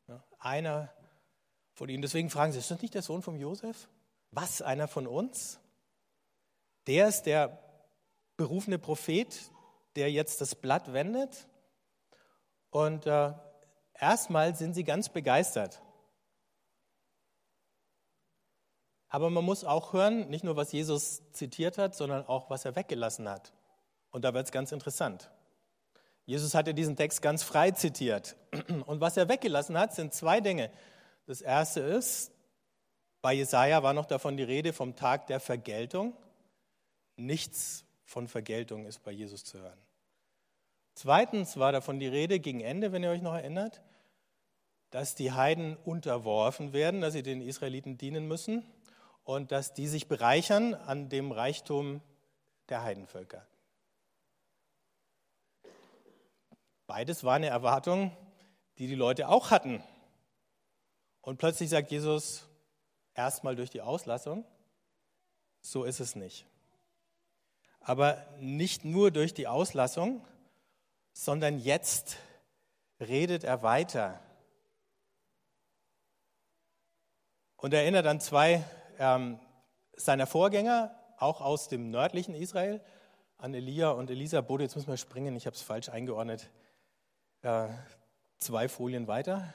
Ja, 0.07 0.25
einer 0.38 0.90
von 1.78 1.88
ihnen. 1.88 2.02
Deswegen 2.02 2.28
fragen 2.28 2.52
sie, 2.52 2.58
ist 2.58 2.73
das 2.73 2.82
nicht 2.82 2.94
der 2.94 3.02
Sohn 3.02 3.23
von 3.23 3.38
Josef? 3.38 3.88
Was, 4.32 4.61
einer 4.61 4.88
von 4.88 5.06
uns? 5.06 5.61
Der 6.88 7.06
ist 7.06 7.23
der 7.23 7.56
berufene 8.37 8.78
Prophet, 8.78 9.50
der 9.94 10.11
jetzt 10.11 10.40
das 10.40 10.56
Blatt 10.56 10.92
wendet. 10.92 11.47
Und 12.71 13.06
äh, 13.06 13.32
erstmal 13.95 14.56
sind 14.56 14.75
sie 14.75 14.82
ganz 14.82 15.08
begeistert. 15.08 15.80
Aber 19.08 19.30
man 19.30 19.45
muss 19.45 19.64
auch 19.64 19.93
hören, 19.93 20.28
nicht 20.28 20.45
nur 20.45 20.56
was 20.56 20.73
Jesus 20.73 21.23
zitiert 21.32 21.78
hat, 21.78 21.95
sondern 21.95 22.26
auch 22.26 22.50
was 22.50 22.64
er 22.64 22.75
weggelassen 22.75 23.28
hat. 23.28 23.52
Und 24.10 24.25
da 24.25 24.34
wird 24.34 24.47
es 24.47 24.52
ganz 24.52 24.73
interessant. 24.73 25.30
Jesus 26.26 26.54
hatte 26.54 26.75
diesen 26.75 26.97
Text 26.97 27.23
ganz 27.23 27.45
frei 27.45 27.71
zitiert. 27.71 28.36
Und 28.86 29.00
was 29.00 29.17
er 29.17 29.28
weggelassen 29.28 29.78
hat, 29.78 29.95
sind 29.95 30.12
zwei 30.12 30.41
Dinge. 30.41 30.71
Das 31.28 31.43
erste 31.43 31.80
ist, 31.80 32.32
bei 33.21 33.34
Jesaja 33.34 33.82
war 33.82 33.93
noch 33.93 34.06
davon 34.06 34.38
die 34.38 34.45
Rede 34.45 34.73
vom 34.73 34.97
Tag 34.97 35.26
der 35.26 35.41
Vergeltung. 35.41 36.17
Nichts 37.17 37.84
von 38.02 38.28
Vergeltung 38.28 38.86
ist 38.86 39.02
bei 39.02 39.10
Jesus 39.10 39.45
zu 39.45 39.58
hören. 39.58 39.78
Zweitens 40.95 41.58
war 41.58 41.71
davon 41.71 42.00
die 42.00 42.06
Rede 42.06 42.41
gegen 42.41 42.62
Ende, 42.62 42.93
wenn 42.93 43.02
ihr 43.02 43.10
euch 43.10 43.21
noch 43.21 43.34
erinnert, 43.34 43.82
dass 44.88 45.17
die 45.17 45.32
Heiden 45.32 45.76
unterworfen 45.76 46.73
werden, 46.73 47.02
dass 47.02 47.12
sie 47.12 47.23
den 47.23 47.43
Israeliten 47.43 47.99
dienen 47.99 48.26
müssen 48.26 48.64
und 49.23 49.52
dass 49.52 49.75
die 49.75 49.86
sich 49.86 50.08
bereichern 50.08 50.73
an 50.73 51.10
dem 51.10 51.30
Reichtum 51.30 52.00
der 52.71 52.84
Heidenvölker. 52.84 53.47
Beides 56.86 57.23
war 57.23 57.34
eine 57.34 57.49
Erwartung, 57.49 58.17
die 58.78 58.86
die 58.86 58.95
Leute 58.95 59.28
auch 59.28 59.50
hatten. 59.50 59.84
Und 61.28 61.36
plötzlich 61.36 61.69
sagt 61.69 61.91
Jesus 61.91 62.49
erstmal 63.12 63.54
durch 63.54 63.69
die 63.69 63.82
Auslassung, 63.82 64.47
so 65.60 65.84
ist 65.84 66.00
es 66.00 66.17
nicht. 66.17 66.47
Aber 67.80 68.25
nicht 68.41 68.86
nur 68.86 69.10
durch 69.10 69.34
die 69.34 69.47
Auslassung, 69.47 70.25
sondern 71.12 71.58
jetzt 71.58 72.17
redet 72.99 73.45
er 73.45 73.62
weiter. 73.62 74.23
Und 77.58 77.75
er 77.75 77.82
erinnert 77.82 78.06
an 78.06 78.21
zwei 78.21 78.64
ähm, 78.99 79.38
seiner 79.97 80.26
Vorgänger, 80.26 80.99
auch 81.19 81.43
aus 81.43 81.69
dem 81.69 81.91
nördlichen 81.91 82.34
Israel, 82.34 82.80
an 83.36 83.52
Elia 83.52 83.91
und 83.91 84.08
Elisabeth. 84.08 84.62
Jetzt 84.62 84.76
müssen 84.76 84.88
wir 84.88 84.97
springen, 84.97 85.36
ich 85.36 85.45
habe 85.45 85.54
es 85.54 85.60
falsch 85.60 85.91
eingeordnet. 85.91 86.49
Äh, 87.43 87.69
zwei 88.38 88.71
Folien 88.71 89.08
weiter. 89.08 89.52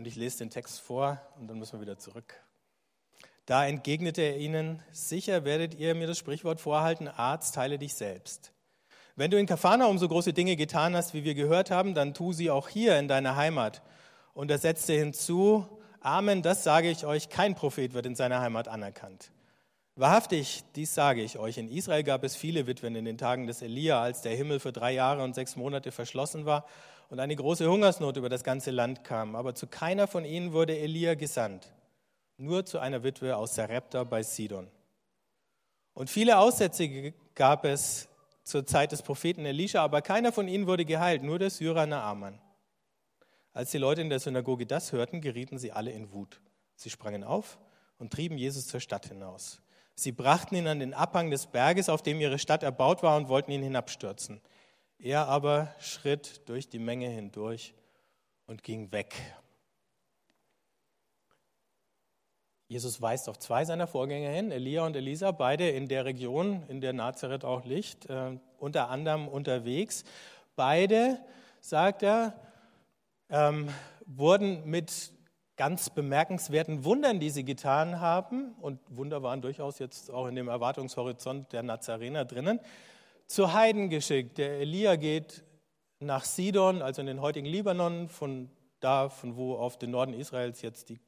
Und 0.00 0.06
ich 0.06 0.16
lese 0.16 0.38
den 0.38 0.48
Text 0.48 0.80
vor 0.80 1.20
und 1.38 1.46
dann 1.46 1.58
müssen 1.58 1.74
wir 1.74 1.82
wieder 1.82 1.98
zurück. 1.98 2.32
Da 3.44 3.66
entgegnete 3.66 4.22
er 4.22 4.38
ihnen, 4.38 4.82
sicher 4.92 5.44
werdet 5.44 5.74
ihr 5.74 5.94
mir 5.94 6.06
das 6.06 6.16
Sprichwort 6.16 6.58
vorhalten, 6.58 7.06
Arzt, 7.06 7.58
heile 7.58 7.78
dich 7.78 7.92
selbst. 7.92 8.50
Wenn 9.14 9.30
du 9.30 9.38
in 9.38 9.44
Kafanaum 9.44 9.98
so 9.98 10.08
große 10.08 10.32
Dinge 10.32 10.56
getan 10.56 10.96
hast, 10.96 11.12
wie 11.12 11.24
wir 11.24 11.34
gehört 11.34 11.70
haben, 11.70 11.92
dann 11.92 12.14
tu 12.14 12.32
sie 12.32 12.50
auch 12.50 12.70
hier 12.70 12.98
in 12.98 13.08
deiner 13.08 13.36
Heimat. 13.36 13.82
Und 14.32 14.50
er 14.50 14.56
setzte 14.56 14.94
hinzu, 14.94 15.66
Amen, 16.00 16.40
das 16.40 16.64
sage 16.64 16.88
ich 16.88 17.04
euch, 17.04 17.28
kein 17.28 17.54
Prophet 17.54 17.92
wird 17.92 18.06
in 18.06 18.14
seiner 18.14 18.40
Heimat 18.40 18.68
anerkannt. 18.68 19.30
Wahrhaftig, 19.96 20.62
dies 20.76 20.94
sage 20.94 21.20
ich 21.22 21.38
euch, 21.38 21.58
in 21.58 21.68
Israel 21.68 22.04
gab 22.04 22.24
es 22.24 22.36
viele 22.36 22.66
Witwen 22.66 22.96
in 22.96 23.04
den 23.04 23.18
Tagen 23.18 23.46
des 23.46 23.60
Elia, 23.60 24.00
als 24.00 24.22
der 24.22 24.34
Himmel 24.34 24.60
für 24.60 24.72
drei 24.72 24.92
Jahre 24.92 25.22
und 25.22 25.34
sechs 25.34 25.56
Monate 25.56 25.92
verschlossen 25.92 26.46
war 26.46 26.64
und 27.10 27.18
eine 27.18 27.36
große 27.36 27.68
Hungersnot 27.68 28.16
über 28.16 28.28
das 28.28 28.44
ganze 28.44 28.70
Land 28.70 29.04
kam. 29.04 29.36
Aber 29.36 29.54
zu 29.54 29.66
keiner 29.66 30.06
von 30.06 30.24
ihnen 30.24 30.52
wurde 30.52 30.78
Elia 30.78 31.14
gesandt, 31.14 31.72
nur 32.38 32.64
zu 32.64 32.78
einer 32.78 33.02
Witwe 33.02 33.36
aus 33.36 33.56
Sarepta 33.56 34.04
bei 34.04 34.22
Sidon. 34.22 34.68
Und 35.92 36.08
viele 36.08 36.38
Aussätzige 36.38 37.12
gab 37.34 37.64
es 37.64 38.08
zur 38.44 38.64
Zeit 38.64 38.92
des 38.92 39.02
Propheten 39.02 39.44
Elisha, 39.44 39.82
aber 39.82 40.02
keiner 40.02 40.32
von 40.32 40.48
ihnen 40.48 40.66
wurde 40.66 40.84
geheilt, 40.84 41.22
nur 41.22 41.38
der 41.38 41.50
Syrer 41.50 41.86
Naaman. 41.86 42.40
Als 43.52 43.72
die 43.72 43.78
Leute 43.78 44.00
in 44.00 44.08
der 44.08 44.20
Synagoge 44.20 44.64
das 44.64 44.92
hörten, 44.92 45.20
gerieten 45.20 45.58
sie 45.58 45.72
alle 45.72 45.90
in 45.90 46.12
Wut. 46.12 46.40
Sie 46.76 46.90
sprangen 46.90 47.24
auf 47.24 47.58
und 47.98 48.12
trieben 48.12 48.38
Jesus 48.38 48.68
zur 48.68 48.80
Stadt 48.80 49.06
hinaus. 49.06 49.60
Sie 49.96 50.12
brachten 50.12 50.54
ihn 50.54 50.68
an 50.68 50.78
den 50.78 50.94
Abhang 50.94 51.30
des 51.30 51.46
Berges, 51.46 51.88
auf 51.88 52.02
dem 52.02 52.20
ihre 52.20 52.38
Stadt 52.38 52.62
erbaut 52.62 53.02
war, 53.02 53.16
und 53.16 53.28
wollten 53.28 53.50
ihn 53.50 53.62
hinabstürzen. 53.62 54.40
Er 55.02 55.28
aber 55.28 55.74
schritt 55.78 56.46
durch 56.46 56.68
die 56.68 56.78
Menge 56.78 57.08
hindurch 57.08 57.72
und 58.46 58.62
ging 58.62 58.92
weg. 58.92 59.14
Jesus 62.68 63.00
weist 63.00 63.28
auf 63.30 63.38
zwei 63.38 63.64
seiner 63.64 63.86
Vorgänger 63.86 64.28
hin, 64.28 64.52
Elia 64.52 64.84
und 64.84 64.94
Elisa, 64.94 65.32
beide 65.32 65.70
in 65.70 65.88
der 65.88 66.04
Region, 66.04 66.64
in 66.68 66.82
der 66.82 66.92
Nazareth 66.92 67.46
auch 67.46 67.64
liegt, 67.64 68.10
äh, 68.10 68.38
unter 68.58 68.90
anderem 68.90 69.26
unterwegs. 69.26 70.04
Beide, 70.54 71.18
sagt 71.60 72.02
er, 72.02 72.38
ähm, 73.30 73.70
wurden 74.04 74.68
mit 74.68 75.12
ganz 75.56 75.88
bemerkenswerten 75.88 76.84
Wundern, 76.84 77.20
die 77.20 77.30
sie 77.30 77.44
getan 77.44 78.00
haben, 78.00 78.52
und 78.60 78.78
Wunder 78.88 79.22
waren 79.22 79.40
durchaus 79.40 79.78
jetzt 79.78 80.10
auch 80.10 80.26
in 80.26 80.34
dem 80.34 80.48
Erwartungshorizont 80.48 81.52
der 81.54 81.62
Nazarener 81.62 82.26
drinnen, 82.26 82.60
zu 83.30 83.52
Heiden 83.52 83.90
geschickt. 83.90 84.38
Der 84.38 84.58
Elia 84.58 84.96
geht 84.96 85.44
nach 86.00 86.24
Sidon, 86.24 86.82
also 86.82 87.00
in 87.00 87.06
den 87.06 87.20
heutigen 87.20 87.46
Libanon, 87.46 88.08
von 88.08 88.50
da, 88.80 89.08
von 89.08 89.36
wo 89.36 89.54
auf 89.54 89.78
den 89.78 89.92
Norden 89.92 90.14
Israels 90.14 90.62
jetzt 90.62 90.88
die 90.88 90.98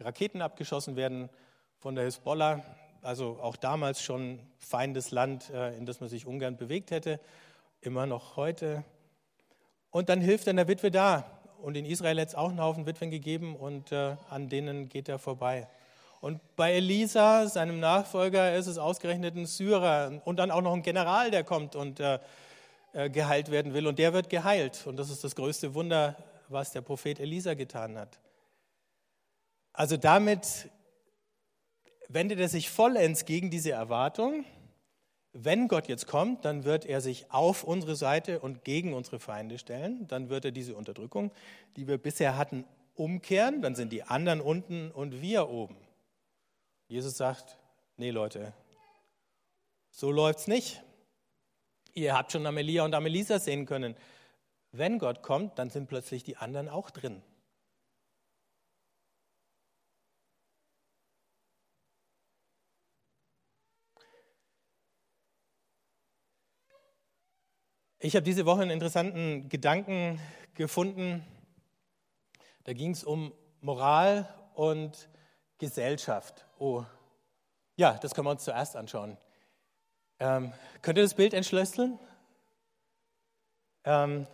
Raketen 0.00 0.40
abgeschossen 0.40 0.96
werden 0.96 1.28
von 1.76 1.94
der 1.94 2.04
Hisbollah, 2.04 2.64
also 3.02 3.38
auch 3.42 3.56
damals 3.56 4.00
schon 4.00 4.40
feindes 4.56 5.10
Land, 5.10 5.50
äh, 5.50 5.76
in 5.76 5.84
das 5.84 6.00
man 6.00 6.08
sich 6.08 6.26
ungern 6.26 6.56
bewegt 6.56 6.90
hätte, 6.90 7.20
immer 7.82 8.06
noch 8.06 8.36
heute. 8.36 8.82
Und 9.90 10.08
dann 10.08 10.22
hilft 10.22 10.46
er 10.46 10.52
einer 10.52 10.68
Witwe 10.68 10.90
da. 10.90 11.26
Und 11.60 11.76
in 11.76 11.84
Israel 11.84 12.18
hat 12.18 12.28
es 12.28 12.34
auch 12.34 12.48
einen 12.48 12.62
Haufen 12.62 12.86
Witwen 12.86 13.10
gegeben 13.10 13.56
und 13.56 13.92
äh, 13.92 14.16
an 14.30 14.48
denen 14.48 14.88
geht 14.88 15.06
er 15.06 15.18
vorbei. 15.18 15.68
Und 16.22 16.40
bei 16.54 16.74
Elisa, 16.74 17.48
seinem 17.48 17.80
Nachfolger, 17.80 18.54
ist 18.54 18.68
es 18.68 18.78
ausgerechnet 18.78 19.34
ein 19.34 19.44
Syrer 19.44 20.22
und 20.24 20.36
dann 20.36 20.52
auch 20.52 20.60
noch 20.60 20.72
ein 20.72 20.82
General, 20.82 21.32
der 21.32 21.42
kommt 21.42 21.74
und 21.74 21.98
äh, 21.98 22.20
äh, 22.92 23.10
geheilt 23.10 23.50
werden 23.50 23.74
will. 23.74 23.88
Und 23.88 23.98
der 23.98 24.12
wird 24.12 24.30
geheilt. 24.30 24.86
Und 24.86 24.98
das 24.98 25.10
ist 25.10 25.24
das 25.24 25.34
größte 25.34 25.74
Wunder, 25.74 26.16
was 26.48 26.70
der 26.70 26.80
Prophet 26.80 27.18
Elisa 27.18 27.54
getan 27.54 27.98
hat. 27.98 28.20
Also 29.72 29.96
damit 29.96 30.70
wendet 32.08 32.38
er 32.38 32.48
sich 32.48 32.70
vollends 32.70 33.24
gegen 33.24 33.50
diese 33.50 33.72
Erwartung. 33.72 34.44
Wenn 35.32 35.66
Gott 35.66 35.88
jetzt 35.88 36.06
kommt, 36.06 36.44
dann 36.44 36.62
wird 36.62 36.84
er 36.84 37.00
sich 37.00 37.32
auf 37.32 37.64
unsere 37.64 37.96
Seite 37.96 38.38
und 38.38 38.62
gegen 38.62 38.94
unsere 38.94 39.18
Feinde 39.18 39.58
stellen. 39.58 40.06
Dann 40.06 40.28
wird 40.28 40.44
er 40.44 40.52
diese 40.52 40.76
Unterdrückung, 40.76 41.32
die 41.74 41.88
wir 41.88 41.98
bisher 41.98 42.36
hatten, 42.36 42.64
umkehren. 42.94 43.60
Dann 43.60 43.74
sind 43.74 43.92
die 43.92 44.04
anderen 44.04 44.40
unten 44.40 44.92
und 44.92 45.20
wir 45.20 45.48
oben. 45.48 45.81
Jesus 46.92 47.16
sagt, 47.16 47.56
nee 47.96 48.10
Leute, 48.10 48.52
so 49.88 50.10
läuft's 50.10 50.46
nicht. 50.46 50.82
Ihr 51.94 52.14
habt 52.14 52.32
schon 52.32 52.44
Amelia 52.44 52.84
und 52.84 52.94
Amelisa 52.94 53.38
sehen 53.38 53.64
können. 53.64 53.96
Wenn 54.72 54.98
Gott 54.98 55.22
kommt, 55.22 55.58
dann 55.58 55.70
sind 55.70 55.88
plötzlich 55.88 56.22
die 56.22 56.36
anderen 56.36 56.68
auch 56.68 56.90
drin. 56.90 57.22
Ich 68.00 68.16
habe 68.16 68.24
diese 68.24 68.44
Woche 68.44 68.60
einen 68.60 68.70
interessanten 68.70 69.48
Gedanken 69.48 70.20
gefunden. 70.52 71.26
Da 72.64 72.74
ging 72.74 72.90
es 72.90 73.02
um 73.02 73.32
Moral 73.62 74.28
und 74.52 75.08
Gesellschaft. 75.56 76.44
Oh, 76.62 76.84
ja, 77.74 77.94
das 77.94 78.14
können 78.14 78.28
wir 78.28 78.30
uns 78.30 78.44
zuerst 78.44 78.76
anschauen. 78.76 79.16
Ähm, 80.20 80.52
könnt 80.80 80.96
ihr 80.96 81.02
das 81.02 81.14
Bild 81.14 81.34
entschlüsseln? 81.34 81.98
Ähm, 83.82 84.28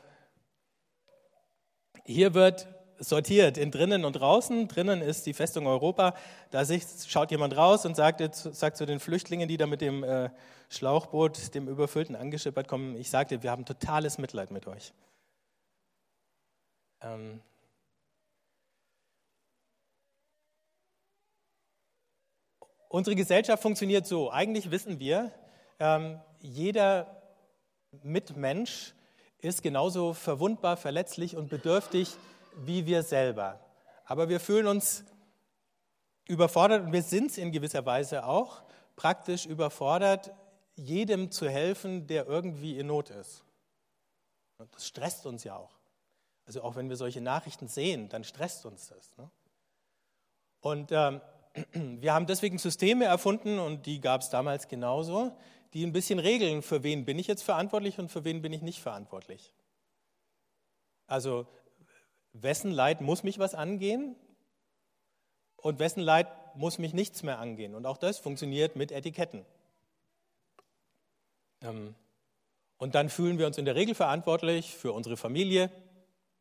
hier 2.05 2.35
wird 2.35 2.69
sortiert 2.99 3.57
in 3.57 3.71
drinnen 3.71 4.05
und 4.05 4.13
draußen. 4.13 4.69
Drinnen 4.69 5.01
ist 5.01 5.25
die 5.25 5.33
Festung 5.33 5.67
Europa. 5.67 6.15
Da 6.51 6.65
schaut 7.07 7.31
jemand 7.31 7.57
raus 7.57 7.87
und 7.87 7.97
sagt, 7.97 8.21
sagt 8.35 8.77
zu 8.77 8.85
den 8.85 9.01
Flüchtlingen, 9.01 9.49
die 9.49 9.57
da 9.57 9.67
mit 9.67 9.81
dem 9.81 10.05
äh, 10.05 10.29
Schlauchboot, 10.69 11.55
dem 11.55 11.67
überfüllten, 11.67 12.15
angeschippert 12.15 12.69
kommen, 12.69 12.95
ich 12.97 13.09
sagte, 13.09 13.43
wir 13.43 13.51
haben 13.51 13.65
totales 13.65 14.19
Mitleid 14.19 14.51
mit 14.51 14.67
euch. 14.67 14.93
Ähm, 17.01 17.41
unsere 22.89 23.17
Gesellschaft 23.17 23.63
funktioniert 23.63 24.07
so. 24.07 24.31
Eigentlich 24.31 24.71
wissen 24.71 24.99
wir, 24.99 25.33
ähm, 25.79 26.21
jeder 26.41 27.23
Mitmensch 28.03 28.95
ist 29.39 29.63
genauso 29.63 30.15
verwundbar, 30.15 30.77
verletzlich 30.77 31.37
und 31.37 31.49
bedürftig 31.49 32.17
wie 32.57 32.87
wir 32.87 33.03
selber. 33.03 33.61
Aber 34.05 34.29
wir 34.29 34.41
fühlen 34.41 34.67
uns 34.67 35.05
überfordert 36.27 36.85
und 36.85 36.93
wir 36.93 37.03
sind 37.03 37.31
es 37.31 37.39
in 37.39 37.53
gewisser 37.53 37.87
Weise 37.87 38.27
auch 38.27 38.63
praktisch 38.97 39.47
überfordert, 39.47 40.33
jedem 40.75 41.31
zu 41.31 41.49
helfen, 41.49 42.07
der 42.07 42.27
irgendwie 42.27 42.79
in 42.79 42.89
Not 42.89 43.11
ist. 43.11 43.45
Und 44.59 44.75
das 44.75 44.87
stresst 44.87 45.27
uns 45.27 45.45
ja 45.45 45.57
auch. 45.57 45.79
Also 46.47 46.63
auch 46.63 46.77
wenn 46.77 46.89
wir 46.89 46.97
solche 46.97 47.21
Nachrichten 47.21 47.69
sehen, 47.69 48.09
dann 48.09 48.25
stresst 48.25 48.67
uns 48.67 48.89
das. 48.89 49.17
Ne? 49.17 49.31
Und 50.61 50.91
ähm, 50.93 51.21
wir 51.73 52.13
haben 52.13 52.27
deswegen 52.27 52.59
Systeme 52.59 53.05
erfunden 53.05 53.59
und 53.59 53.87
die 53.87 54.01
gab 54.01 54.23
es 54.23 54.31
damals 54.31 54.69
genauso, 54.69 55.37
die 55.75 55.85
ein 55.85 55.93
bisschen 55.93 56.19
regeln, 56.19 56.63
für 56.63 56.83
wen 56.83 57.05
bin 57.05 57.19
ich 57.19 57.27
jetzt 57.27 57.43
verantwortlich 57.43 57.99
und 57.99 58.11
für 58.11 58.25
wen 58.25 58.43
bin 58.43 58.53
ich 58.53 58.63
nicht 58.63 58.81
verantwortlich. 58.81 59.53
Also 61.07 61.47
wessen 62.33 62.71
Leid 62.71 63.01
muss 63.01 63.23
mich 63.23 63.39
was 63.39 63.55
angehen 63.55 64.17
und 65.57 65.79
wessen 65.79 66.01
Leid 66.01 66.29
muss 66.55 66.79
mich 66.79 66.93
nichts 66.93 67.23
mehr 67.23 67.39
angehen. 67.39 67.75
Und 67.75 67.87
auch 67.87 67.97
das 67.97 68.19
funktioniert 68.19 68.77
mit 68.77 68.93
Etiketten. 68.93 69.45
Ähm, 71.63 71.95
und 72.77 72.95
dann 72.95 73.09
fühlen 73.09 73.39
wir 73.39 73.47
uns 73.47 73.59
in 73.59 73.65
der 73.65 73.75
Regel 73.75 73.95
verantwortlich 73.95 74.75
für 74.75 74.93
unsere 74.93 75.17
Familie, 75.17 75.71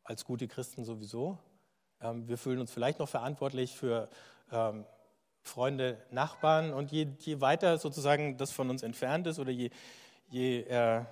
als 0.04 0.24
gute 0.24 0.48
Christen 0.48 0.84
sowieso. 0.84 1.38
Ähm, 2.00 2.28
wir 2.28 2.38
fühlen 2.38 2.60
uns 2.60 2.70
vielleicht 2.70 2.98
noch 2.98 3.08
verantwortlich 3.08 3.76
für 3.76 4.08
ähm, 4.52 4.86
Freunde, 5.48 5.98
Nachbarn. 6.10 6.72
Und 6.72 6.92
je, 6.92 7.08
je, 7.18 7.40
weiter 7.40 7.78
sozusagen 7.78 8.36
das 8.36 8.52
von 8.52 8.70
uns 8.70 8.82
entfernt 8.82 9.26
ist 9.26 9.38
oder 9.38 9.50
je, 9.50 9.70
je 10.30 10.60
äh, 10.60 11.02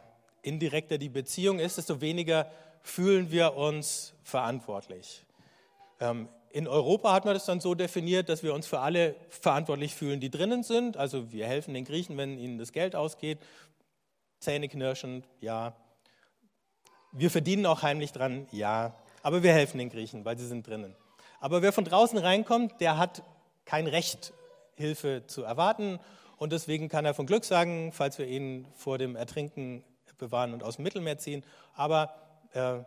indirekter 0.42 0.98
die 0.98 1.08
Beziehung 1.08 1.58
ist, 1.58 1.78
desto 1.78 2.00
weniger 2.00 2.50
fühlen 2.82 3.30
wir 3.30 3.56
uns 3.56 4.14
verantwortlich. 4.22 5.24
Ähm, 5.98 6.28
in 6.50 6.68
Europa 6.68 7.12
hat 7.12 7.24
man 7.24 7.34
das 7.34 7.44
dann 7.44 7.60
so 7.60 7.74
definiert, 7.74 8.28
dass 8.28 8.42
wir 8.42 8.54
uns 8.54 8.66
für 8.66 8.78
alle 8.78 9.16
verantwortlich 9.28 9.94
fühlen, 9.94 10.20
die 10.20 10.30
drinnen 10.30 10.62
sind. 10.62 10.96
Also 10.96 11.32
wir 11.32 11.46
helfen 11.46 11.74
den 11.74 11.84
Griechen, 11.84 12.16
wenn 12.16 12.38
ihnen 12.38 12.58
das 12.58 12.72
Geld 12.72 12.94
ausgeht. 12.96 13.38
Zähneknirschend, 14.38 15.26
ja. 15.40 15.74
Wir 17.12 17.30
verdienen 17.30 17.66
auch 17.66 17.82
heimlich 17.82 18.12
dran, 18.12 18.46
ja. 18.52 18.94
Aber 19.22 19.42
wir 19.42 19.52
helfen 19.52 19.78
den 19.78 19.90
Griechen, 19.90 20.24
weil 20.24 20.38
sie 20.38 20.46
sind 20.46 20.66
drinnen. 20.66 20.94
Aber 21.40 21.60
wer 21.60 21.72
von 21.72 21.84
draußen 21.84 22.18
reinkommt, 22.18 22.80
der 22.80 22.96
hat 22.96 23.22
kein 23.66 23.86
Recht, 23.86 24.32
Hilfe 24.74 25.24
zu 25.26 25.42
erwarten. 25.42 26.00
Und 26.38 26.52
deswegen 26.52 26.88
kann 26.88 27.04
er 27.04 27.12
von 27.12 27.26
Glück 27.26 27.44
sagen, 27.44 27.92
falls 27.92 28.18
wir 28.18 28.26
ihn 28.26 28.66
vor 28.74 28.96
dem 28.96 29.16
Ertrinken 29.16 29.84
bewahren 30.16 30.54
und 30.54 30.62
aus 30.62 30.76
dem 30.76 30.84
Mittelmeer 30.84 31.18
ziehen. 31.18 31.44
Aber 31.74 32.14
äh, 32.52 32.78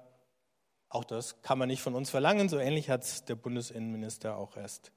auch 0.89 1.03
das 1.03 1.43
kann 1.43 1.59
man 1.59 1.67
nicht 1.67 1.81
von 1.81 1.93
uns 1.93 2.09
verlangen. 2.09 2.49
So 2.49 2.57
ähnlich 2.57 2.89
hat 2.89 3.03
es 3.03 3.25
der 3.25 3.35
Bundesinnenminister 3.35 4.35
auch 4.35 4.57
erst 4.57 4.91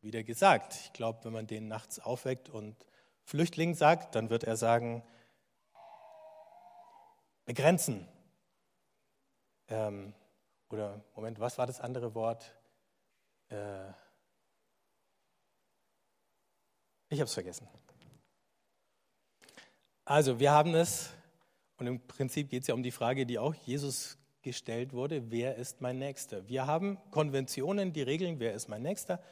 wieder 0.00 0.24
gesagt. 0.24 0.74
Ich 0.84 0.92
glaube, 0.92 1.24
wenn 1.24 1.32
man 1.32 1.46
den 1.46 1.68
nachts 1.68 2.00
aufweckt 2.00 2.48
und 2.48 2.76
Flüchtling 3.24 3.74
sagt, 3.74 4.14
dann 4.14 4.30
wird 4.30 4.44
er 4.44 4.56
sagen, 4.56 5.02
begrenzen. 7.44 8.08
Ähm, 9.68 10.14
oder, 10.70 11.04
Moment, 11.14 11.40
was 11.40 11.58
war 11.58 11.66
das 11.66 11.80
andere 11.80 12.14
Wort? 12.14 12.54
Äh, 13.48 13.92
ich 17.08 17.18
habe 17.20 17.26
es 17.26 17.34
vergessen. 17.34 17.68
Also, 20.04 20.40
wir 20.40 20.50
haben 20.52 20.74
es, 20.74 21.10
und 21.76 21.86
im 21.86 22.06
Prinzip 22.06 22.48
geht 22.48 22.62
es 22.62 22.68
ja 22.68 22.74
um 22.74 22.82
die 22.82 22.90
Frage, 22.90 23.26
die 23.26 23.38
auch 23.38 23.54
Jesus 23.54 24.18
gestellt 24.42 24.92
wurde, 24.92 25.30
wer 25.30 25.56
ist 25.56 25.80
mein 25.80 25.98
Nächster? 25.98 26.48
Wir 26.48 26.66
haben 26.66 26.98
Konventionen, 27.10 27.92
die 27.92 28.02
regeln, 28.02 28.40
wer 28.40 28.54
ist 28.54 28.68
mein 28.68 28.82
Nächster 28.82 29.22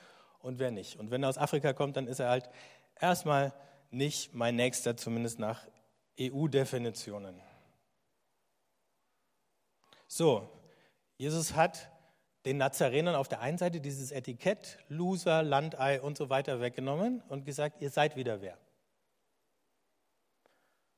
und 0.40 0.58
wer 0.58 0.70
nicht. 0.70 0.98
Und 0.98 1.10
wenn 1.10 1.22
er 1.22 1.28
aus 1.28 1.38
Afrika 1.38 1.72
kommt, 1.72 1.96
dann 1.96 2.06
ist 2.06 2.20
er 2.20 2.28
halt 2.28 2.50
erstmal 3.00 3.54
nicht 3.90 4.34
mein 4.34 4.56
Nächster, 4.56 4.96
zumindest 4.96 5.38
nach 5.38 5.66
EU-Definitionen. 6.20 7.40
So, 10.06 10.48
Jesus 11.16 11.54
hat 11.54 11.90
den 12.46 12.58
Nazarenern 12.58 13.16
auf 13.16 13.26
der 13.26 13.40
einen 13.40 13.58
Seite 13.58 13.80
dieses 13.80 14.12
Etikett, 14.12 14.78
Loser, 14.88 15.42
Landei 15.42 16.00
und 16.00 16.16
so 16.16 16.30
weiter 16.30 16.60
weggenommen 16.60 17.20
und 17.28 17.44
gesagt, 17.44 17.82
ihr 17.82 17.90
seid 17.90 18.14
wieder 18.14 18.40
wer. 18.40 18.56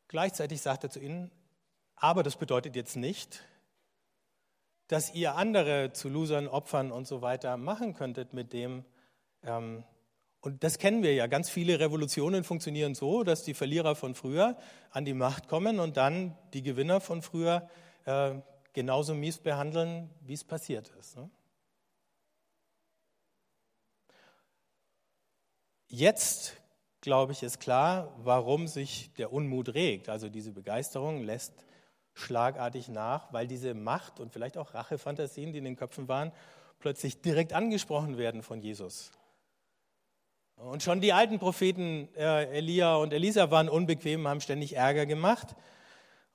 Gleichzeitig 0.08 0.60
sagt 0.60 0.84
er 0.84 0.90
zu 0.90 1.00
ihnen, 1.00 1.30
aber 1.96 2.22
das 2.22 2.36
bedeutet 2.36 2.76
jetzt 2.76 2.96
nicht, 2.96 3.44
dass 4.88 5.14
ihr 5.14 5.36
andere 5.36 5.92
zu 5.92 6.10
Losern, 6.10 6.48
Opfern 6.48 6.92
und 6.92 7.06
so 7.06 7.22
weiter 7.22 7.56
machen 7.56 7.94
könntet 7.94 8.34
mit 8.34 8.52
dem. 8.52 8.84
Ähm, 9.42 9.84
und 10.40 10.62
das 10.62 10.78
kennen 10.78 11.02
wir 11.02 11.14
ja. 11.14 11.26
Ganz 11.26 11.48
viele 11.48 11.80
Revolutionen 11.80 12.44
funktionieren 12.44 12.94
so, 12.94 13.24
dass 13.24 13.42
die 13.42 13.54
Verlierer 13.54 13.96
von 13.96 14.14
früher 14.14 14.56
an 14.90 15.06
die 15.06 15.14
Macht 15.14 15.48
kommen 15.48 15.80
und 15.80 15.96
dann 15.96 16.36
die 16.52 16.62
Gewinner 16.62 17.00
von 17.00 17.22
früher 17.22 17.68
äh, 18.04 18.34
genauso 18.74 19.14
mies 19.14 19.38
behandeln, 19.38 20.10
wie 20.20 20.34
es 20.34 20.44
passiert 20.44 20.90
ist. 20.98 21.16
Ne? 21.16 21.30
Jetzt, 25.88 26.54
glaube 27.00 27.32
ich, 27.32 27.42
ist 27.42 27.60
klar, 27.60 28.14
warum 28.18 28.66
sich 28.66 29.10
der 29.14 29.32
Unmut 29.32 29.74
regt. 29.74 30.10
Also 30.10 30.28
diese 30.28 30.52
Begeisterung 30.52 31.22
lässt 31.22 31.54
schlagartig 32.12 32.88
nach, 32.88 33.32
weil 33.32 33.46
diese 33.46 33.72
Macht 33.72 34.20
und 34.20 34.32
vielleicht 34.32 34.58
auch 34.58 34.74
Rachefantasien, 34.74 35.52
die 35.52 35.58
in 35.58 35.64
den 35.64 35.76
Köpfen 35.76 36.06
waren, 36.06 36.32
plötzlich 36.78 37.22
direkt 37.22 37.54
angesprochen 37.54 38.18
werden 38.18 38.42
von 38.42 38.60
Jesus. 38.60 39.12
Und 40.56 40.82
schon 40.82 41.00
die 41.00 41.12
alten 41.12 41.38
Propheten 41.38 42.08
äh, 42.16 42.58
Elia 42.58 42.96
und 42.96 43.12
Elisa 43.12 43.50
waren 43.50 43.68
unbequem, 43.68 44.26
haben 44.28 44.40
ständig 44.40 44.76
Ärger 44.76 45.06
gemacht. 45.06 45.54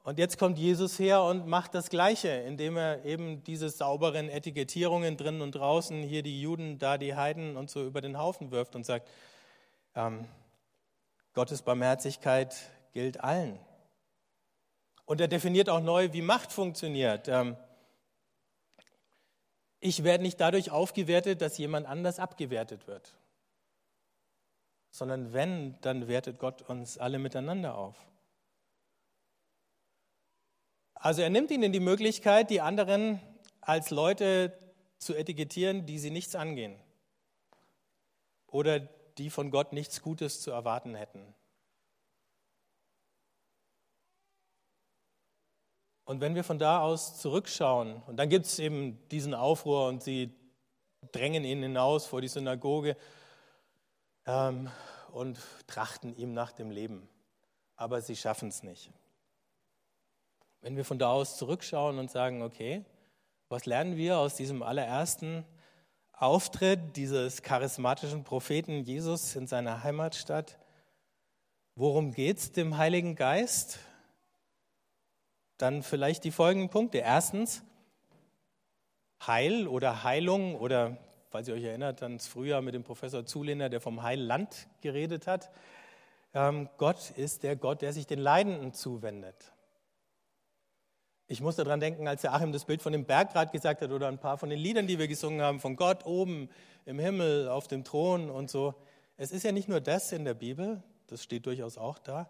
Und 0.04 0.18
jetzt 0.18 0.38
kommt 0.38 0.58
Jesus 0.58 0.98
her 0.98 1.24
und 1.24 1.48
macht 1.48 1.76
das 1.76 1.90
Gleiche, 1.90 2.30
indem 2.30 2.78
er 2.78 3.06
eben 3.06 3.44
diese 3.44 3.70
sauberen 3.70 4.30
Etikettierungen 4.30 5.16
drinnen 5.16 5.42
und 5.42 5.52
draußen, 5.54 6.02
hier 6.02 6.24
die 6.24 6.42
Juden, 6.42 6.80
da 6.80 6.98
die 6.98 7.16
Heiden 7.16 7.56
und 7.56 7.70
so 7.70 7.86
über 7.86 8.02
den 8.02 8.18
Haufen 8.18 8.52
wirft 8.52 8.76
und 8.76 8.86
sagt, 8.86 9.08
ähm, 9.96 10.28
Gottes 11.34 11.62
Barmherzigkeit 11.62 12.56
gilt 12.94 13.24
allen. 13.24 13.60
Und 15.06 15.20
er 15.20 15.28
definiert 15.28 15.70
auch 15.70 15.82
neu, 15.82 16.14
wie 16.14 16.22
Macht 16.22 16.52
funktioniert. 16.52 17.28
Ähm, 17.28 17.58
ich 19.80 20.04
werde 20.04 20.24
nicht 20.24 20.40
dadurch 20.40 20.72
aufgewertet, 20.72 21.42
dass 21.42 21.58
jemand 21.58 21.88
anders 21.88 22.20
abgewertet 22.20 22.88
wird, 22.88 23.18
sondern 24.92 25.34
wenn, 25.34 25.80
dann 25.82 26.08
wertet 26.08 26.40
Gott 26.40 26.62
uns 26.62 26.98
alle 26.98 27.20
miteinander 27.20 27.76
auf. 27.76 27.98
Also 30.94 31.22
er 31.22 31.30
nimmt 31.30 31.52
ihnen 31.52 31.74
die 31.74 31.82
Möglichkeit, 31.82 32.50
die 32.50 32.62
anderen 32.62 33.20
als 33.60 33.90
Leute 33.90 34.58
zu 35.00 35.16
etikettieren, 35.16 35.86
die 35.86 36.00
sie 36.00 36.12
nichts 36.12 36.34
angehen 36.34 36.80
oder 38.54 38.88
die 39.18 39.30
von 39.30 39.52
Gott 39.52 39.74
nichts 39.74 40.02
Gutes 40.02 40.42
zu 40.42 40.52
erwarten 40.52 40.96
hätten. 40.96 41.34
Und 46.06 46.20
wenn 46.20 46.36
wir 46.36 46.44
von 46.44 46.60
da 46.60 46.82
aus 46.82 47.20
zurückschauen, 47.20 48.02
und 48.08 48.18
dann 48.18 48.30
gibt 48.30 48.46
es 48.46 48.60
eben 48.60 49.08
diesen 49.10 49.34
Aufruhr 49.34 49.88
und 49.88 50.04
sie 50.04 50.34
drängen 51.12 51.44
ihn 51.44 51.62
hinaus 51.62 52.06
vor 52.06 52.22
die 52.22 52.28
Synagoge 52.28 52.98
ähm, 54.26 54.70
und 55.12 55.40
trachten 55.68 56.16
ihm 56.16 56.34
nach 56.34 56.52
dem 56.52 56.72
Leben. 56.72 57.08
Aber 57.76 58.02
sie 58.02 58.16
schaffen 58.16 58.50
es 58.50 58.64
nicht. 58.64 58.92
Wenn 60.62 60.76
wir 60.76 60.86
von 60.86 61.00
da 61.00 61.12
aus 61.12 61.38
zurückschauen 61.38 62.00
und 62.00 62.12
sagen, 62.12 62.42
okay, 62.42 62.86
was 63.50 63.66
lernen 63.66 63.98
wir 63.98 64.18
aus 64.18 64.36
diesem 64.36 64.64
allerersten 64.64 65.46
Auftritt 66.24 66.96
dieses 66.96 67.42
charismatischen 67.42 68.24
Propheten 68.24 68.84
Jesus 68.84 69.36
in 69.36 69.48
seiner 69.48 69.84
Heimatstadt? 69.84 70.58
Worum 71.76 72.14
geht 72.14 72.38
es 72.38 72.52
dem 72.52 72.78
Heiligen 72.78 73.16
Geist? 73.16 73.80
dann 75.64 75.82
vielleicht 75.82 76.26
die 76.26 76.32
folgenden 76.32 76.70
Punkte. 76.70 76.98
Erstens, 76.98 77.64
Heil 79.26 79.66
oder 79.68 80.04
Heilung 80.04 80.56
oder, 80.56 80.98
falls 81.30 81.48
ihr 81.48 81.54
euch 81.54 81.64
erinnert, 81.64 82.04
ans 82.04 82.28
Frühjahr 82.28 82.62
mit 82.62 82.74
dem 82.74 82.84
Professor 82.84 83.26
Zulehner, 83.26 83.70
der 83.70 83.80
vom 83.80 84.04
Heilland 84.04 84.68
geredet 84.82 85.26
hat. 85.26 85.52
Ähm, 86.34 86.68
Gott 86.78 87.12
ist 87.12 87.44
der 87.44 87.56
Gott, 87.56 87.82
der 87.82 87.94
sich 87.94 88.08
den 88.08 88.20
Leidenden 88.20 88.74
zuwendet. 88.74 89.53
Ich 91.28 91.42
muss 91.42 91.56
daran 91.56 91.80
denken, 91.80 92.08
als 92.08 92.22
der 92.22 92.34
Achim 92.34 92.52
das 92.52 92.66
Bild 92.66 92.82
von 92.82 92.94
dem 92.94 93.06
Berg 93.06 93.32
gerade 93.32 93.52
gesagt 93.52 93.82
hat 93.82 93.92
oder 93.92 94.08
ein 94.08 94.20
paar 94.20 94.38
von 94.38 94.50
den 94.50 94.60
Liedern, 94.60 94.88
die 94.88 95.00
wir 95.00 95.08
gesungen 95.08 95.42
haben, 95.42 95.60
von 95.60 95.76
Gott 95.76 96.06
oben 96.06 96.50
im 96.86 97.00
Himmel 97.00 97.48
auf 97.48 97.68
dem 97.68 97.84
Thron 97.84 98.30
und 98.30 98.50
so. 98.50 98.76
Es 99.18 99.32
ist 99.32 99.44
ja 99.44 99.52
nicht 99.52 99.70
nur 99.70 99.82
das 99.82 100.12
in 100.12 100.26
der 100.26 100.34
Bibel, 100.34 100.84
das 101.08 101.24
steht 101.24 101.46
durchaus 101.46 101.78
auch 101.78 101.98
da, 101.98 102.30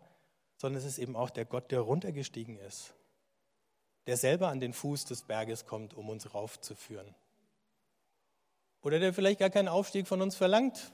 sondern 0.58 0.80
es 0.80 0.86
ist 0.86 1.00
eben 1.00 1.16
auch 1.16 1.30
der 1.30 1.46
Gott, 1.46 1.72
der 1.72 1.82
runtergestiegen 1.82 2.58
ist 2.60 2.94
der 4.08 4.18
selber 4.18 4.50
an 4.50 4.60
den 4.60 4.74
Fuß 4.74 5.06
des 5.06 5.24
Berges 5.24 5.66
kommt, 5.66 5.94
um 5.94 6.10
uns 6.10 6.34
raufzuführen. 6.34 7.16
Oder 8.82 9.00
der 9.00 9.14
vielleicht 9.14 9.40
gar 9.40 9.50
keinen 9.50 9.70
Aufstieg 9.70 10.08
von 10.08 10.22
uns 10.22 10.36
verlangt, 10.36 10.92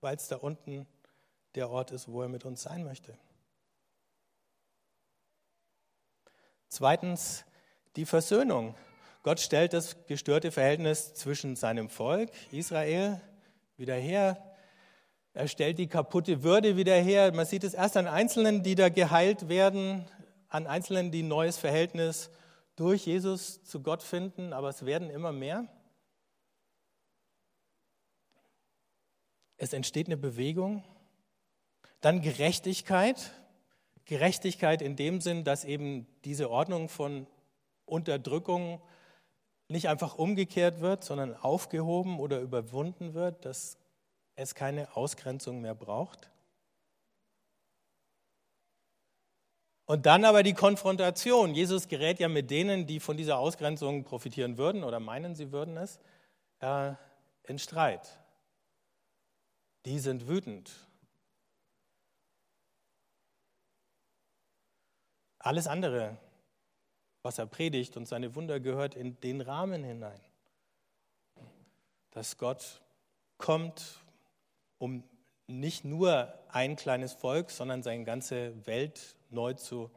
weil 0.00 0.16
es 0.16 0.28
da 0.28 0.36
unten 0.36 0.86
der 1.56 1.70
Ort 1.70 1.90
ist, 1.90 2.08
wo 2.08 2.22
er 2.22 2.28
mit 2.28 2.44
uns 2.44 2.62
sein 2.62 2.84
möchte. 2.84 3.18
Zweitens 6.74 7.44
die 7.94 8.04
Versöhnung. 8.04 8.74
Gott 9.22 9.38
stellt 9.38 9.72
das 9.74 10.06
gestörte 10.06 10.50
Verhältnis 10.50 11.14
zwischen 11.14 11.54
seinem 11.54 11.88
Volk 11.88 12.32
Israel 12.50 13.20
wieder 13.76 13.94
her. 13.94 14.42
Er 15.34 15.46
stellt 15.46 15.78
die 15.78 15.86
kaputte 15.86 16.42
Würde 16.42 16.76
wieder 16.76 16.96
her. 16.96 17.32
Man 17.32 17.46
sieht 17.46 17.62
es 17.62 17.74
erst 17.74 17.96
an 17.96 18.08
Einzelnen, 18.08 18.64
die 18.64 18.74
da 18.74 18.88
geheilt 18.88 19.48
werden, 19.48 20.04
an 20.48 20.66
Einzelnen, 20.66 21.12
die 21.12 21.22
ein 21.22 21.28
neues 21.28 21.58
Verhältnis 21.58 22.28
durch 22.74 23.06
Jesus 23.06 23.62
zu 23.62 23.80
Gott 23.80 24.02
finden, 24.02 24.52
aber 24.52 24.70
es 24.70 24.84
werden 24.84 25.10
immer 25.10 25.30
mehr. 25.30 25.68
Es 29.58 29.72
entsteht 29.72 30.08
eine 30.08 30.16
Bewegung. 30.16 30.82
Dann 32.00 32.20
Gerechtigkeit. 32.20 33.30
Gerechtigkeit 34.06 34.82
in 34.82 34.96
dem 34.96 35.20
Sinn, 35.20 35.44
dass 35.44 35.64
eben 35.64 36.06
diese 36.24 36.50
Ordnung 36.50 36.88
von 36.88 37.26
Unterdrückung 37.86 38.80
nicht 39.68 39.88
einfach 39.88 40.16
umgekehrt 40.16 40.80
wird, 40.80 41.04
sondern 41.04 41.34
aufgehoben 41.34 42.20
oder 42.20 42.40
überwunden 42.40 43.14
wird, 43.14 43.44
dass 43.44 43.78
es 44.36 44.54
keine 44.54 44.96
Ausgrenzung 44.96 45.60
mehr 45.60 45.74
braucht. 45.74 46.30
Und 49.86 50.06
dann 50.06 50.24
aber 50.24 50.42
die 50.42 50.54
Konfrontation. 50.54 51.54
Jesus 51.54 51.88
gerät 51.88 52.18
ja 52.18 52.28
mit 52.28 52.50
denen, 52.50 52.86
die 52.86 53.00
von 53.00 53.16
dieser 53.16 53.38
Ausgrenzung 53.38 54.04
profitieren 54.04 54.56
würden 54.56 54.82
oder 54.82 54.98
meinen, 54.98 55.34
sie 55.34 55.52
würden 55.52 55.76
es, 55.76 56.00
äh, 56.60 56.92
in 57.44 57.58
Streit. 57.58 58.18
Die 59.84 59.98
sind 59.98 60.26
wütend. 60.26 60.83
Alles 65.44 65.66
andere, 65.66 66.16
was 67.22 67.36
er 67.36 67.44
predigt 67.44 67.98
und 67.98 68.08
seine 68.08 68.34
Wunder 68.34 68.60
gehört 68.60 68.94
in 68.94 69.20
den 69.20 69.42
Rahmen 69.42 69.84
hinein. 69.84 70.18
Dass 72.12 72.38
Gott 72.38 72.80
kommt, 73.36 74.00
um 74.78 75.04
nicht 75.46 75.84
nur 75.84 76.32
ein 76.48 76.76
kleines 76.76 77.12
Volk, 77.12 77.50
sondern 77.50 77.82
seine 77.82 78.04
ganze 78.04 78.66
Welt 78.66 79.16
neu 79.28 79.52
zu 79.52 79.90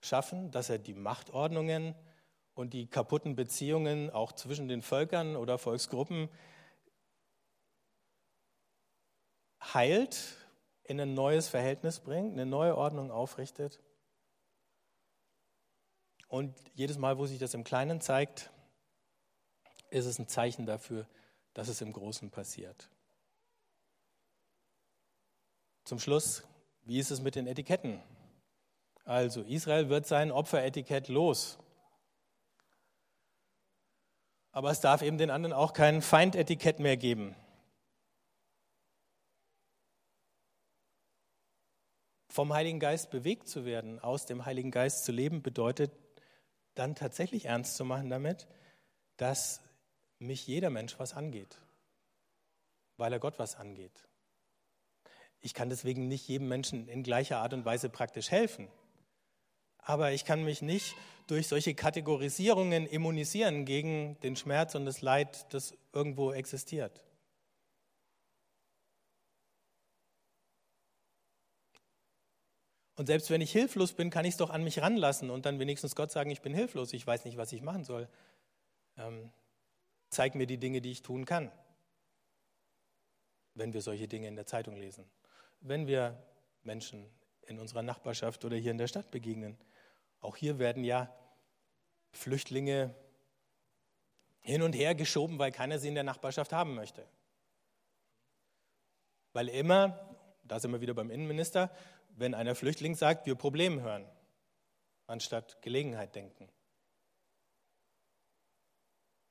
schaffen, 0.00 0.50
dass 0.50 0.68
er 0.68 0.78
die 0.78 0.94
Machtordnungen 0.94 1.94
und 2.54 2.74
die 2.74 2.88
kaputten 2.88 3.36
Beziehungen 3.36 4.10
auch 4.10 4.32
zwischen 4.32 4.66
den 4.66 4.82
Völkern 4.82 5.36
oder 5.36 5.58
Volksgruppen 5.58 6.28
heilt, 9.62 10.34
in 10.82 11.00
ein 11.00 11.14
neues 11.14 11.48
Verhältnis 11.48 12.00
bringt, 12.00 12.32
eine 12.32 12.46
neue 12.46 12.76
Ordnung 12.76 13.12
aufrichtet. 13.12 13.78
Und 16.28 16.54
jedes 16.74 16.98
Mal, 16.98 17.18
wo 17.18 17.26
sich 17.26 17.38
das 17.38 17.54
im 17.54 17.64
Kleinen 17.64 18.00
zeigt, 18.00 18.50
ist 19.90 20.04
es 20.04 20.18
ein 20.18 20.28
Zeichen 20.28 20.66
dafür, 20.66 21.06
dass 21.54 21.68
es 21.68 21.80
im 21.80 21.92
Großen 21.92 22.30
passiert. 22.30 22.90
Zum 25.84 25.98
Schluss, 25.98 26.44
wie 26.84 26.98
ist 26.98 27.10
es 27.10 27.22
mit 27.22 27.34
den 27.34 27.46
Etiketten? 27.46 28.02
Also 29.04 29.40
Israel 29.40 29.88
wird 29.88 30.06
sein 30.06 30.30
Opferetikett 30.30 31.08
los. 31.08 31.58
Aber 34.52 34.70
es 34.70 34.80
darf 34.80 35.00
eben 35.00 35.16
den 35.16 35.30
anderen 35.30 35.54
auch 35.54 35.72
kein 35.72 36.02
Feindetikett 36.02 36.78
mehr 36.78 36.98
geben. 36.98 37.34
Vom 42.28 42.52
Heiligen 42.52 42.80
Geist 42.80 43.10
bewegt 43.10 43.48
zu 43.48 43.64
werden, 43.64 43.98
aus 43.98 44.26
dem 44.26 44.44
Heiligen 44.44 44.70
Geist 44.70 45.04
zu 45.04 45.12
leben, 45.12 45.42
bedeutet 45.42 45.90
dann 46.78 46.94
tatsächlich 46.94 47.46
ernst 47.46 47.76
zu 47.76 47.84
machen 47.84 48.10
damit, 48.10 48.46
dass 49.16 49.60
mich 50.18 50.46
jeder 50.46 50.70
Mensch 50.70 50.98
was 50.98 51.14
angeht, 51.14 51.58
weil 52.96 53.12
er 53.12 53.18
Gott 53.18 53.38
was 53.38 53.56
angeht. 53.56 54.04
Ich 55.40 55.54
kann 55.54 55.70
deswegen 55.70 56.08
nicht 56.08 56.26
jedem 56.26 56.48
Menschen 56.48 56.88
in 56.88 57.02
gleicher 57.02 57.38
Art 57.38 57.52
und 57.52 57.64
Weise 57.64 57.88
praktisch 57.88 58.30
helfen 58.30 58.68
aber 59.88 60.12
ich 60.12 60.26
kann 60.26 60.44
mich 60.44 60.60
nicht 60.60 60.94
durch 61.28 61.48
solche 61.48 61.74
Kategorisierungen 61.74 62.86
immunisieren 62.86 63.64
gegen 63.64 64.20
den 64.20 64.36
Schmerz 64.36 64.74
und 64.74 64.84
das 64.84 65.00
Leid, 65.00 65.46
das 65.54 65.72
irgendwo 65.94 66.30
existiert. 66.30 67.02
Und 72.98 73.06
selbst 73.06 73.30
wenn 73.30 73.40
ich 73.40 73.52
hilflos 73.52 73.92
bin, 73.92 74.10
kann 74.10 74.24
ich 74.24 74.32
es 74.32 74.38
doch 74.38 74.50
an 74.50 74.64
mich 74.64 74.82
ranlassen 74.82 75.30
und 75.30 75.46
dann 75.46 75.60
wenigstens 75.60 75.94
Gott 75.94 76.10
sagen, 76.10 76.30
ich 76.30 76.40
bin 76.40 76.52
hilflos, 76.52 76.92
ich 76.92 77.06
weiß 77.06 77.26
nicht, 77.26 77.36
was 77.36 77.52
ich 77.52 77.62
machen 77.62 77.84
soll. 77.84 78.08
Ähm, 78.96 79.30
zeig 80.10 80.34
mir 80.34 80.48
die 80.48 80.58
Dinge, 80.58 80.80
die 80.80 80.90
ich 80.90 81.02
tun 81.02 81.24
kann, 81.24 81.52
wenn 83.54 83.72
wir 83.72 83.82
solche 83.82 84.08
Dinge 84.08 84.26
in 84.26 84.34
der 84.34 84.46
Zeitung 84.46 84.74
lesen, 84.74 85.08
wenn 85.60 85.86
wir 85.86 86.20
Menschen 86.64 87.08
in 87.46 87.60
unserer 87.60 87.82
Nachbarschaft 87.82 88.44
oder 88.44 88.56
hier 88.56 88.72
in 88.72 88.78
der 88.78 88.88
Stadt 88.88 89.12
begegnen. 89.12 89.56
Auch 90.18 90.34
hier 90.34 90.58
werden 90.58 90.82
ja 90.82 91.14
Flüchtlinge 92.10 92.96
hin 94.40 94.60
und 94.60 94.72
her 94.72 94.96
geschoben, 94.96 95.38
weil 95.38 95.52
keiner 95.52 95.78
sie 95.78 95.86
in 95.86 95.94
der 95.94 96.02
Nachbarschaft 96.02 96.52
haben 96.52 96.74
möchte. 96.74 97.06
Weil 99.34 99.48
immer, 99.50 100.16
da 100.42 100.58
sind 100.58 100.72
wir 100.72 100.80
wieder 100.80 100.94
beim 100.94 101.12
Innenminister, 101.12 101.70
wenn 102.18 102.34
einer 102.34 102.54
Flüchtling 102.54 102.94
sagt, 102.94 103.26
wir 103.26 103.34
Problem 103.34 103.80
hören, 103.80 104.04
anstatt 105.06 105.60
Gelegenheit 105.62 106.14
denken. 106.14 106.48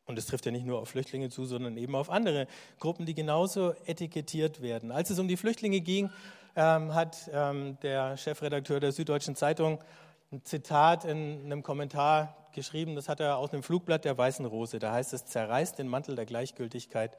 Und 0.06 0.18
es 0.18 0.26
trifft 0.26 0.46
ja 0.46 0.52
nicht 0.52 0.66
nur 0.66 0.80
auf 0.80 0.90
Flüchtlinge 0.90 1.30
zu, 1.30 1.46
sondern 1.46 1.76
eben 1.78 1.94
auf 1.94 2.10
andere 2.10 2.48
Gruppen, 2.80 3.06
die 3.06 3.14
genauso 3.14 3.74
etikettiert 3.86 4.62
werden. 4.62 4.92
Als 4.92 5.10
es 5.10 5.20
um 5.20 5.28
die 5.28 5.36
Flüchtlinge 5.36 5.82
ging, 5.82 6.10
ähm, 6.56 6.96
hat 6.96 7.30
ähm, 7.34 7.78
der 7.82 8.16
Chefredakteur 8.16 8.80
der 8.80 8.94
Süddeutschen 8.94 9.36
Zeitung 9.36 9.84
ein 10.32 10.44
Zitat 10.46 11.04
in 11.06 11.44
einem 11.46 11.62
Kommentar 11.62 12.50
geschrieben, 12.54 12.96
das 12.96 13.08
hat 13.08 13.20
er 13.20 13.38
aus 13.38 13.54
einem 13.54 13.64
Flugblatt 13.64 14.06
der 14.06 14.18
Weißen 14.18 14.46
Rose. 14.46 14.80
Da 14.80 14.92
heißt 14.94 15.14
es, 15.14 15.26
zerreißt 15.26 15.78
den 15.78 15.88
Mantel 15.88 16.16
der 16.16 16.26
Gleichgültigkeit, 16.26 17.18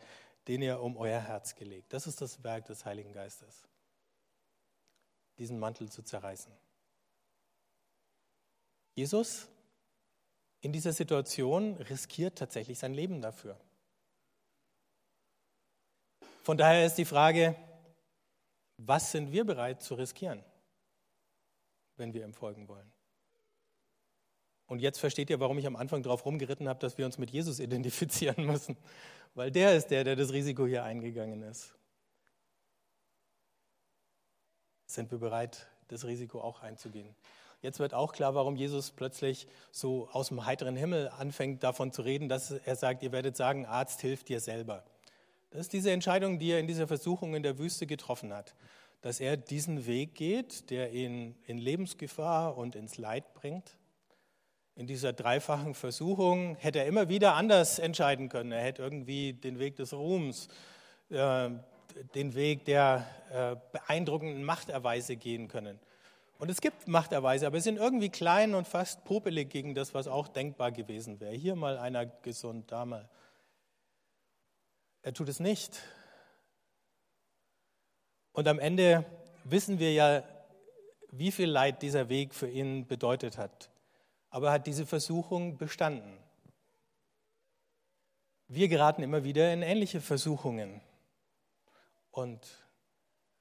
den 0.49 0.63
ihr 0.63 0.81
um 0.81 0.97
euer 0.97 1.21
Herz 1.21 1.55
gelegt. 1.55 1.93
Das 1.93 2.07
ist 2.07 2.21
das 2.21 2.43
Werk 2.43 2.67
des 2.67 2.85
Heiligen 2.85 3.13
Geistes, 3.13 3.63
diesen 5.39 5.59
Mantel 5.59 5.91
zu 5.91 6.03
zerreißen. 6.03 6.53
Jesus 8.95 9.49
in 10.61 10.73
dieser 10.73 10.93
Situation 10.93 11.77
riskiert 11.77 12.37
tatsächlich 12.37 12.79
sein 12.79 12.95
Leben 12.95 13.21
dafür. 13.21 13.59
Von 16.43 16.57
daher 16.57 16.85
ist 16.85 16.97
die 16.97 17.05
Frage, 17.05 17.55
was 18.79 19.13
sind 19.13 19.33
wir 19.33 19.45
bereit 19.45 19.83
zu 19.83 19.95
riskieren, 19.95 20.43
wenn 21.97 22.13
wir 22.13 22.25
ihm 22.25 22.35
folgen 22.35 22.67
wollen? 22.69 22.91
Und 24.67 24.81
jetzt 24.81 24.99
versteht 24.99 25.31
ihr, 25.31 25.41
warum 25.41 25.59
ich 25.59 25.67
am 25.67 25.77
Anfang 25.77 26.03
darauf 26.03 26.25
rumgeritten 26.27 26.69
habe, 26.69 26.79
dass 26.81 26.99
wir 26.99 27.07
uns 27.07 27.19
mit 27.19 27.31
Jesus 27.31 27.59
identifizieren 27.59 28.47
müssen. 28.47 28.77
Weil 29.35 29.51
der 29.51 29.77
ist 29.77 29.89
der, 29.89 30.05
der 30.05 30.17
das 30.17 30.33
Risiko 30.33 30.67
hier 30.67 30.85
eingegangen 30.85 31.43
ist. 31.43 31.78
Sind 34.89 35.13
wir 35.13 35.19
bereit, 35.19 35.69
das 35.87 36.05
Risiko 36.05 36.41
auch 36.41 36.63
einzugehen? 36.63 37.15
Jetzt 37.63 37.79
wird 37.79 37.95
auch 37.95 38.13
klar, 38.13 38.35
warum 38.35 38.57
Jesus 38.57 38.91
plötzlich 38.91 39.47
so 39.71 40.09
aus 40.11 40.29
dem 40.29 40.47
heiteren 40.47 40.75
Himmel 40.75 41.09
anfängt 41.09 41.63
davon 41.63 41.93
zu 41.93 42.03
reden, 42.03 42.29
dass 42.29 42.51
er 42.51 42.75
sagt, 42.75 43.05
ihr 43.05 43.13
werdet 43.13 43.37
sagen, 43.37 43.67
Arzt, 43.67 44.01
hilf 44.01 44.25
dir 44.25 44.41
selber. 44.41 44.83
Das 45.51 45.61
ist 45.61 45.73
diese 45.73 45.93
Entscheidung, 45.93 46.41
die 46.41 46.51
er 46.51 46.59
in 46.59 46.67
dieser 46.67 46.89
Versuchung 46.89 47.35
in 47.35 47.45
der 47.45 47.59
Wüste 47.59 47.87
getroffen 47.87 48.33
hat. 48.33 48.57
Dass 49.01 49.21
er 49.21 49.37
diesen 49.37 49.87
Weg 49.87 50.17
geht, 50.17 50.71
der 50.71 50.91
ihn 50.93 51.37
in 51.47 51.59
Lebensgefahr 51.59 52.57
und 52.57 52.75
ins 52.75 52.99
Leid 52.99 53.35
bringt 53.35 53.79
in 54.79 54.87
dieser 54.87 55.13
dreifachen 55.13 55.75
Versuchung 55.75 56.55
hätte 56.55 56.79
er 56.79 56.87
immer 56.87 57.09
wieder 57.09 57.35
anders 57.35 57.81
entscheiden 57.81 58.29
können. 58.29 58.53
Er 58.53 58.63
hätte 58.63 58.81
irgendwie 58.81 59.33
den 59.33 59.59
Weg 59.59 59.75
des 59.75 59.93
Ruhms, 59.93 60.47
äh, 61.11 61.51
den 62.15 62.35
Weg 62.35 62.65
der 62.65 63.07
äh, 63.31 63.57
beeindruckenden 63.73 64.45
Machterweise 64.45 65.17
gehen 65.17 65.49
können. 65.49 65.79
Und 66.39 66.51
es 66.51 66.61
gibt 66.61 66.87
Machterweise, 66.87 67.47
aber 67.47 67.59
sie 67.59 67.65
sind 67.65 67.79
irgendwie 67.79 68.11
klein 68.11 68.55
und 68.55 68.69
fast 68.69 69.05
popelig 69.05 69.51
gegen 69.51 69.75
das, 69.75 69.95
was 69.95 70.07
auch 70.07 70.29
denkbar 70.29 70.71
gewesen 70.71 71.19
wäre. 71.21 71.35
Hier 71.35 71.57
mal 71.57 71.79
einer 71.79 72.07
gesund, 72.07 72.71
da 72.71 72.85
mal. 72.85 73.09
Er 75.03 75.13
tut 75.13 75.29
es 75.29 75.41
nicht. 75.41 75.81
Und 78.33 78.47
am 78.47 78.59
Ende 78.59 79.05
wissen 79.45 79.79
wir 79.79 79.93
ja, 79.93 80.23
wie 81.11 81.33
viel 81.33 81.49
Leid 81.49 81.83
dieser 81.83 82.09
Weg 82.09 82.35
für 82.35 82.49
ihn 82.49 82.87
bedeutet 82.87 83.39
hat 83.39 83.71
aber 84.31 84.53
hat 84.53 84.67
diese 84.67 84.87
Versuchung 84.87 85.57
bestanden. 85.57 86.19
Wir 88.47 88.69
geraten 88.69 89.03
immer 89.03 89.25
wieder 89.25 89.53
in 89.53 89.63
ähnliche 89.63 90.01
Versuchungen. 90.01 90.81
Und 92.19 92.49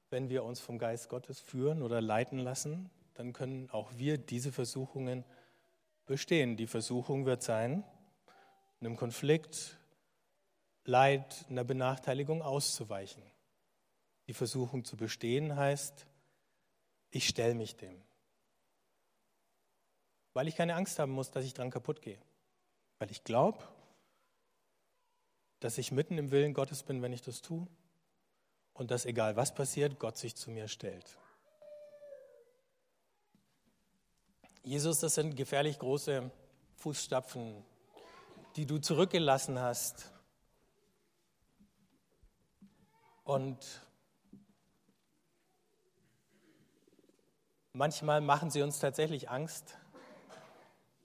wenn 0.10 0.30
wir 0.30 0.44
uns 0.44 0.60
vom 0.60 0.78
Geist 0.78 1.10
Gottes 1.10 1.40
führen 1.40 1.82
oder 1.82 2.00
leiten 2.00 2.40
lassen, 2.40 2.90
dann 3.16 3.34
können 3.34 3.70
auch 3.72 3.92
wir 3.96 4.18
diese 4.18 4.52
Versuchungen 4.52 5.26
bestehen. 6.06 6.58
Die 6.58 6.68
Versuchung 6.68 7.26
wird 7.26 7.42
sein, 7.42 7.84
einem 8.80 8.96
Konflikt, 8.96 9.78
Leid, 10.86 11.46
einer 11.50 11.64
Benachteiligung 11.64 12.42
auszuweichen. 12.42 13.24
Die 14.28 14.34
Versuchung 14.34 14.86
zu 14.86 14.96
bestehen 14.96 15.56
heißt, 15.56 16.06
ich 17.10 17.28
stelle 17.28 17.56
mich 17.56 17.76
dem 17.76 18.02
weil 20.38 20.48
ich 20.48 20.56
keine 20.56 20.76
Angst 20.76 21.00
haben 21.00 21.14
muss, 21.14 21.32
dass 21.32 21.44
ich 21.46 21.56
dran 21.56 21.72
kaputt 21.72 22.04
gehe. 22.04 22.20
Weil 23.00 23.10
ich 23.10 23.24
glaube, 23.24 23.58
dass 25.60 25.80
ich 25.80 25.92
mitten 25.92 26.20
im 26.20 26.30
Willen 26.30 26.54
Gottes 26.54 26.84
bin, 26.84 27.02
wenn 27.02 27.12
ich 27.12 27.24
das 27.24 27.42
tue. 27.42 27.66
Und 28.78 28.92
dass 28.92 29.06
egal 29.06 29.36
was 29.36 29.54
passiert, 29.54 30.00
Gott 30.00 30.18
sich 30.18 30.36
zu 30.36 30.52
mir 30.52 30.68
stellt. 30.68 31.18
Jesus, 34.64 35.00
das 35.00 35.16
sind 35.16 35.36
gefährlich 35.36 35.80
große 35.80 36.30
Fußstapfen, 36.76 37.64
die 38.56 38.66
du 38.66 38.78
zurückgelassen 38.78 39.60
hast. 39.60 40.12
Und 43.24 43.58
manchmal 47.74 48.22
machen 48.22 48.52
sie 48.52 48.62
uns 48.62 48.80
tatsächlich 48.80 49.30
Angst, 49.30 49.78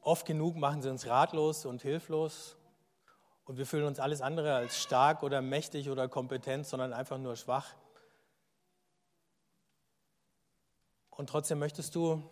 Oft 0.05 0.27
genug 0.27 0.57
machen 0.57 0.83
sie 0.83 0.91
uns 0.91 1.07
ratlos 1.07 1.65
und 1.65 1.83
hilflos 1.83 2.57
und 3.45 3.59
wir 3.59 3.67
fühlen 3.67 3.85
uns 3.85 3.99
alles 3.99 4.21
andere 4.21 4.55
als 4.55 4.81
stark 4.81 5.23
oder 5.23 5.43
mächtig 5.43 5.91
oder 5.91 6.09
kompetent, 6.09 6.67
sondern 6.67 6.93
einfach 6.93 7.19
nur 7.19 7.37
schwach. 7.37 7.75
Und 11.11 11.29
trotzdem 11.29 11.59
möchtest 11.59 11.95
du, 11.95 12.23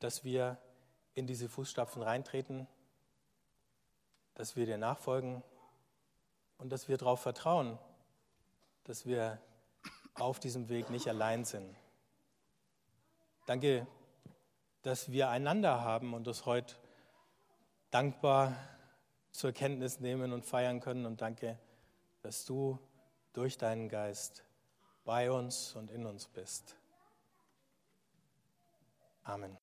dass 0.00 0.24
wir 0.24 0.58
in 1.14 1.26
diese 1.26 1.48
Fußstapfen 1.48 2.02
reintreten, 2.02 2.66
dass 4.34 4.56
wir 4.56 4.66
dir 4.66 4.78
nachfolgen 4.78 5.42
und 6.58 6.70
dass 6.70 6.88
wir 6.88 6.96
darauf 6.96 7.20
vertrauen, 7.20 7.78
dass 8.84 9.04
wir 9.06 9.40
auf 10.14 10.40
diesem 10.40 10.68
Weg 10.68 10.90
nicht 10.90 11.08
allein 11.08 11.44
sind. 11.44 11.76
Danke, 13.46 13.86
dass 14.82 15.10
wir 15.10 15.28
einander 15.28 15.82
haben 15.82 16.14
und 16.14 16.26
das 16.26 16.46
heute 16.46 16.74
dankbar 17.90 18.54
zur 19.38 19.52
Kenntnis 19.52 20.00
nehmen 20.00 20.32
und 20.32 20.44
feiern 20.44 20.80
können. 20.80 21.06
Und 21.06 21.20
danke, 21.20 21.60
dass 22.22 22.44
du 22.44 22.76
durch 23.32 23.56
deinen 23.56 23.88
Geist 23.88 24.42
bei 25.04 25.30
uns 25.30 25.76
und 25.76 25.92
in 25.92 26.06
uns 26.06 26.26
bist. 26.26 26.76
Amen. 29.22 29.56